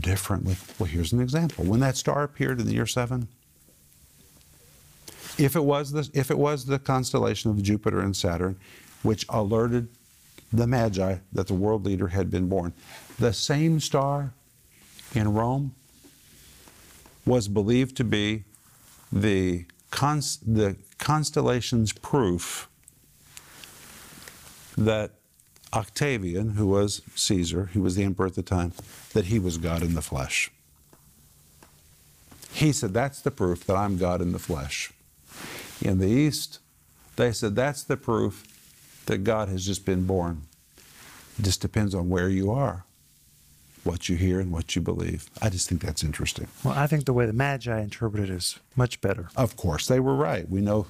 differently? 0.00 0.56
Well, 0.78 0.88
here's 0.88 1.12
an 1.12 1.20
example. 1.20 1.64
When 1.64 1.80
that 1.80 1.96
star 1.96 2.22
appeared 2.22 2.60
in 2.60 2.66
the 2.66 2.74
year 2.74 2.86
7, 2.86 3.28
if 5.38 5.56
it 5.56 5.64
was 5.64 5.92
the, 5.92 6.08
if 6.12 6.30
it 6.30 6.38
was 6.38 6.66
the 6.66 6.78
constellation 6.78 7.50
of 7.50 7.62
Jupiter 7.62 8.00
and 8.00 8.14
Saturn, 8.16 8.56
which 9.02 9.24
alerted 9.28 9.88
the 10.52 10.66
Magi 10.66 11.16
that 11.32 11.46
the 11.46 11.54
world 11.54 11.86
leader 11.86 12.08
had 12.08 12.30
been 12.30 12.48
born, 12.48 12.72
the 13.18 13.32
same 13.32 13.80
star 13.80 14.32
in 15.14 15.32
Rome 15.32 15.74
was 17.24 17.48
believed 17.48 17.96
to 17.96 18.04
be 18.04 18.44
the, 19.12 19.64
the 19.90 20.76
constellation's 20.98 21.92
proof 21.92 22.68
that 24.76 25.12
Octavian, 25.72 26.50
who 26.50 26.66
was 26.66 27.02
Caesar, 27.14 27.70
who 27.72 27.82
was 27.82 27.94
the 27.94 28.02
emperor 28.02 28.26
at 28.26 28.34
the 28.34 28.42
time, 28.42 28.72
that 29.12 29.26
he 29.26 29.38
was 29.38 29.58
God 29.58 29.82
in 29.82 29.94
the 29.94 30.02
flesh. 30.02 30.50
He 32.52 32.72
said, 32.72 32.92
That's 32.92 33.20
the 33.20 33.30
proof 33.30 33.64
that 33.66 33.76
I'm 33.76 33.96
God 33.96 34.20
in 34.20 34.32
the 34.32 34.38
flesh. 34.38 34.92
In 35.80 35.98
the 35.98 36.08
East, 36.08 36.58
they 37.16 37.32
said, 37.32 37.54
That's 37.54 37.84
the 37.84 37.96
proof 37.96 38.44
that 39.06 39.18
God 39.18 39.48
has 39.48 39.64
just 39.64 39.84
been 39.84 40.04
born. 40.06 40.42
It 41.38 41.42
just 41.42 41.60
depends 41.60 41.94
on 41.94 42.08
where 42.08 42.28
you 42.28 42.50
are, 42.50 42.84
what 43.84 44.08
you 44.08 44.16
hear, 44.16 44.40
and 44.40 44.52
what 44.52 44.76
you 44.76 44.82
believe. 44.82 45.30
I 45.40 45.48
just 45.48 45.68
think 45.68 45.80
that's 45.82 46.04
interesting. 46.04 46.48
Well, 46.64 46.74
I 46.74 46.86
think 46.86 47.06
the 47.06 47.12
way 47.12 47.26
the 47.26 47.32
Magi 47.32 47.80
interpreted 47.80 48.28
it 48.28 48.34
is 48.34 48.58
much 48.76 49.00
better. 49.00 49.28
Of 49.36 49.56
course, 49.56 49.86
they 49.86 50.00
were 50.00 50.14
right. 50.14 50.48
We 50.48 50.60
know, 50.60 50.86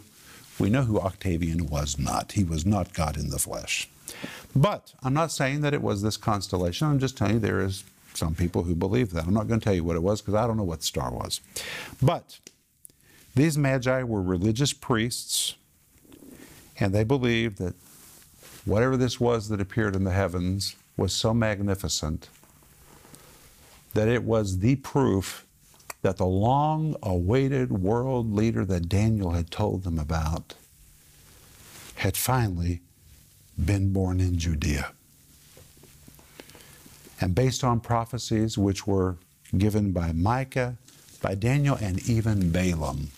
we 0.59 0.71
know 0.71 0.83
who 0.83 1.01
Octavian 1.01 1.67
was 1.67 1.99
not. 1.99 2.33
He 2.33 2.45
was 2.45 2.67
not 2.67 2.93
God 2.93 3.17
in 3.17 3.31
the 3.31 3.39
flesh. 3.39 3.89
But 4.55 4.93
I'm 5.03 5.15
not 5.15 5.31
saying 5.31 5.61
that 5.61 5.75
it 5.75 5.83
was 5.83 6.03
this 6.03 6.17
constellation. 6.17 6.89
I'm 6.89 6.99
just 6.99 7.17
telling 7.17 7.35
you 7.35 7.41
there 7.41 7.61
is 7.61 7.85
some 8.15 8.35
people 8.35 8.65
who 8.65 8.75
believe 8.75 9.13
that. 9.13 9.27
I'm 9.27 9.35
not 9.35 9.47
going 9.47 9.61
to 9.61 9.65
tell 9.65 9.75
you 9.75 9.85
what 9.85 9.97
it 9.97 10.03
was 10.03 10.21
because 10.21 10.35
I 10.35 10.47
don't 10.47 10.57
know 10.57 10.65
what 10.65 10.81
the 10.81 10.87
star 10.87 11.13
was. 11.13 11.41
But 12.03 12.39
these 13.35 13.57
magi 13.57 14.03
were 14.03 14.23
religious 14.23 14.73
priests, 14.73 15.55
and 16.79 16.93
they 16.93 17.05
believed 17.05 17.59
that 17.59 17.75
whatever 18.65 18.97
this 18.97 19.21
was 19.21 19.49
that 19.49 19.61
appeared 19.61 19.95
in 19.95 20.05
the 20.05 20.11
heavens 20.11 20.75
was 20.97 21.13
so 21.13 21.33
magnificent 21.33 22.29
that 23.95 24.09
it 24.09 24.23
was 24.23 24.59
the 24.59 24.77
proof 24.77 25.47
that 26.03 26.17
the 26.17 26.27
long 26.27 26.97
awaited 27.03 27.71
world 27.73 28.33
leader 28.35 28.65
that 28.65 28.89
Daniel 28.89 29.33
had 29.33 29.51
told 29.51 29.85
them 29.85 29.99
about 29.99 30.55
had 31.97 32.17
finally 32.17 32.81
been 33.63 33.93
born 33.93 34.21
in 34.21 34.39
Judea. 34.39 34.93
And 37.21 37.35
based 37.35 37.63
on 37.63 37.81
prophecies 37.81 38.57
which 38.57 38.87
were 38.87 39.17
given 39.57 39.93
by 39.93 40.13
Micah, 40.13 40.77
by 41.21 41.35
Daniel, 41.35 41.77
and 41.79 42.09
even 42.09 42.51
Balaam, 42.51 43.09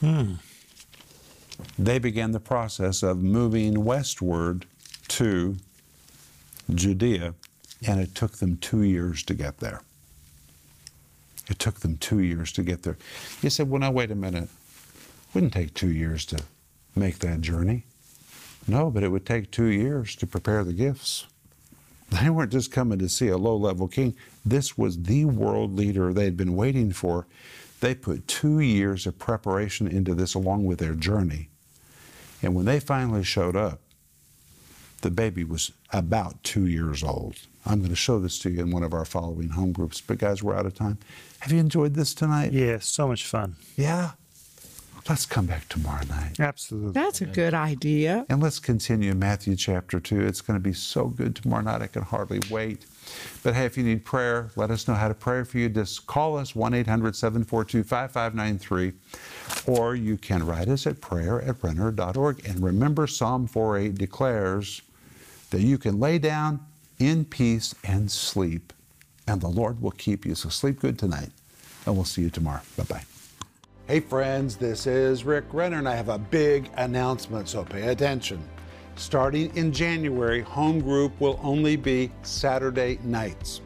hmm. 0.00 0.34
they 1.78 1.98
began 1.98 2.32
the 2.32 2.40
process 2.40 3.02
of 3.02 3.22
moving 3.22 3.84
westward 3.84 4.64
to 5.08 5.56
Judea, 6.74 7.34
and 7.86 8.00
it 8.00 8.14
took 8.14 8.32
them 8.38 8.56
two 8.56 8.82
years 8.82 9.22
to 9.24 9.34
get 9.34 9.58
there. 9.58 9.82
It 11.48 11.58
took 11.58 11.80
them 11.80 11.98
two 11.98 12.20
years 12.20 12.52
to 12.52 12.62
get 12.62 12.82
there. 12.82 12.96
You 13.42 13.50
said, 13.50 13.68
well, 13.68 13.80
now, 13.80 13.90
wait 13.90 14.10
a 14.10 14.14
minute. 14.14 14.44
It 14.44 15.34
wouldn't 15.34 15.52
take 15.52 15.74
two 15.74 15.90
years 15.90 16.24
to 16.26 16.38
make 16.94 17.18
that 17.18 17.40
journey. 17.40 17.84
No, 18.66 18.90
but 18.90 19.02
it 19.02 19.08
would 19.08 19.26
take 19.26 19.50
two 19.50 19.66
years 19.66 20.14
to 20.16 20.26
prepare 20.26 20.62
the 20.64 20.72
gifts. 20.72 21.26
They 22.10 22.30
weren't 22.30 22.52
just 22.52 22.70
coming 22.70 22.98
to 22.98 23.08
see 23.08 23.28
a 23.28 23.38
low 23.38 23.56
level 23.56 23.88
king. 23.88 24.14
This 24.44 24.76
was 24.76 25.02
the 25.02 25.24
world 25.24 25.74
leader 25.74 26.12
they'd 26.12 26.36
been 26.36 26.54
waiting 26.54 26.92
for. 26.92 27.26
They 27.80 27.94
put 27.94 28.28
two 28.28 28.60
years 28.60 29.06
of 29.06 29.18
preparation 29.18 29.88
into 29.88 30.14
this 30.14 30.34
along 30.34 30.66
with 30.66 30.78
their 30.78 30.94
journey. 30.94 31.48
And 32.42 32.54
when 32.54 32.66
they 32.66 32.80
finally 32.80 33.24
showed 33.24 33.56
up, 33.56 33.80
the 35.02 35.10
baby 35.10 35.44
was 35.44 35.72
about 35.92 36.42
two 36.42 36.66
years 36.66 37.02
old. 37.02 37.36
I'm 37.64 37.78
going 37.78 37.90
to 37.90 37.96
show 37.96 38.18
this 38.18 38.38
to 38.40 38.50
you 38.50 38.60
in 38.60 38.70
one 38.70 38.82
of 38.82 38.92
our 38.92 39.04
following 39.04 39.50
home 39.50 39.72
groups. 39.72 40.00
But 40.00 40.18
guys, 40.18 40.42
we're 40.42 40.56
out 40.56 40.66
of 40.66 40.74
time. 40.74 40.98
Have 41.40 41.52
you 41.52 41.58
enjoyed 41.58 41.94
this 41.94 42.14
tonight? 42.14 42.52
Yeah, 42.52 42.78
so 42.80 43.06
much 43.06 43.26
fun. 43.26 43.56
Yeah? 43.76 44.12
Let's 45.08 45.26
come 45.26 45.46
back 45.46 45.68
tomorrow 45.68 46.04
night. 46.08 46.38
Absolutely. 46.38 46.92
That's 46.92 47.20
a 47.20 47.26
good 47.26 47.54
idea. 47.54 48.24
And 48.28 48.40
let's 48.40 48.60
continue 48.60 49.14
Matthew 49.14 49.56
chapter 49.56 49.98
2. 49.98 50.20
It's 50.20 50.40
going 50.40 50.56
to 50.56 50.62
be 50.62 50.72
so 50.72 51.06
good 51.06 51.34
tomorrow 51.34 51.62
night. 51.62 51.82
I 51.82 51.88
can 51.88 52.02
hardly 52.02 52.40
wait. 52.50 52.86
But 53.42 53.54
hey, 53.54 53.64
if 53.64 53.76
you 53.76 53.82
need 53.82 54.04
prayer, 54.04 54.50
let 54.54 54.70
us 54.70 54.86
know 54.86 54.94
how 54.94 55.08
to 55.08 55.14
pray 55.14 55.42
for 55.42 55.58
you. 55.58 55.68
Just 55.68 56.06
call 56.06 56.38
us 56.38 56.54
1 56.54 56.72
800 56.72 57.16
742 57.16 57.82
5593, 57.82 58.92
or 59.66 59.96
you 59.96 60.16
can 60.16 60.46
write 60.46 60.68
us 60.68 60.86
at 60.86 61.00
prayer 61.00 61.42
at 61.42 61.60
renner.org. 61.62 62.46
And 62.46 62.62
remember, 62.62 63.08
Psalm 63.08 63.48
48 63.48 63.96
declares 63.96 64.82
that 65.52 65.60
you 65.60 65.78
can 65.78 66.00
lay 66.00 66.18
down 66.18 66.60
in 66.98 67.24
peace 67.24 67.74
and 67.84 68.10
sleep, 68.10 68.72
and 69.28 69.40
the 69.40 69.48
Lord 69.48 69.80
will 69.80 69.92
keep 69.92 70.26
you. 70.26 70.34
So 70.34 70.48
sleep 70.48 70.80
good 70.80 70.98
tonight, 70.98 71.30
and 71.86 71.94
we'll 71.94 72.04
see 72.04 72.22
you 72.22 72.30
tomorrow. 72.30 72.62
Bye 72.76 72.84
bye. 72.84 73.04
Hey, 73.86 74.00
friends, 74.00 74.56
this 74.56 74.86
is 74.86 75.24
Rick 75.24 75.44
Renner, 75.52 75.78
and 75.78 75.88
I 75.88 75.94
have 75.94 76.08
a 76.08 76.18
big 76.18 76.70
announcement, 76.76 77.48
so 77.48 77.64
pay 77.64 77.88
attention. 77.88 78.42
Starting 78.96 79.54
in 79.56 79.72
January, 79.72 80.40
home 80.40 80.80
group 80.80 81.18
will 81.20 81.38
only 81.42 81.76
be 81.76 82.10
Saturday 82.22 82.98
nights. 83.02 83.60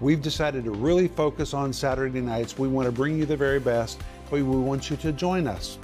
We've 0.00 0.22
decided 0.22 0.64
to 0.64 0.70
really 0.70 1.08
focus 1.08 1.54
on 1.54 1.72
Saturday 1.72 2.20
nights. 2.20 2.58
We 2.58 2.68
want 2.68 2.86
to 2.86 2.92
bring 2.92 3.18
you 3.18 3.26
the 3.26 3.36
very 3.36 3.60
best, 3.60 4.00
but 4.24 4.36
we 4.36 4.42
want 4.42 4.90
you 4.90 4.96
to 4.98 5.12
join 5.12 5.46
us. 5.46 5.78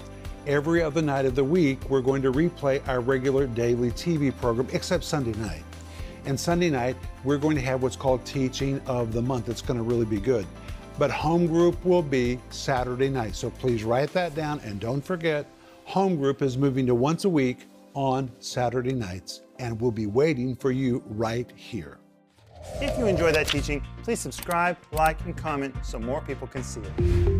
Every 0.48 0.82
other 0.82 1.02
night 1.02 1.26
of 1.26 1.34
the 1.34 1.44
week, 1.44 1.78
we're 1.90 2.00
going 2.00 2.22
to 2.22 2.32
replay 2.32 2.80
our 2.88 3.00
regular 3.00 3.46
daily 3.46 3.90
TV 3.90 4.34
program, 4.34 4.66
except 4.72 5.04
Sunday 5.04 5.38
night. 5.38 5.62
And 6.24 6.40
Sunday 6.40 6.70
night, 6.70 6.96
we're 7.22 7.36
going 7.36 7.54
to 7.56 7.60
have 7.60 7.82
what's 7.82 7.96
called 7.96 8.24
Teaching 8.24 8.80
of 8.86 9.12
the 9.12 9.20
Month. 9.20 9.50
It's 9.50 9.60
going 9.60 9.76
to 9.76 9.82
really 9.82 10.06
be 10.06 10.18
good. 10.18 10.46
But 10.98 11.10
home 11.10 11.48
group 11.48 11.84
will 11.84 12.00
be 12.00 12.40
Saturday 12.48 13.10
night. 13.10 13.36
So 13.36 13.50
please 13.50 13.84
write 13.84 14.10
that 14.14 14.34
down 14.34 14.60
and 14.60 14.80
don't 14.80 15.04
forget, 15.04 15.44
home 15.84 16.16
group 16.16 16.40
is 16.40 16.56
moving 16.56 16.86
to 16.86 16.94
once 16.94 17.26
a 17.26 17.28
week 17.28 17.66
on 17.92 18.30
Saturday 18.40 18.94
nights 18.94 19.42
and 19.58 19.78
we'll 19.78 19.90
be 19.90 20.06
waiting 20.06 20.56
for 20.56 20.70
you 20.70 21.02
right 21.08 21.52
here. 21.56 21.98
If 22.80 22.98
you 22.98 23.06
enjoy 23.06 23.32
that 23.32 23.48
teaching, 23.48 23.84
please 24.02 24.18
subscribe, 24.18 24.78
like, 24.92 25.20
and 25.26 25.36
comment 25.36 25.74
so 25.82 25.98
more 25.98 26.22
people 26.22 26.46
can 26.46 26.62
see 26.62 26.80
it. 26.80 27.37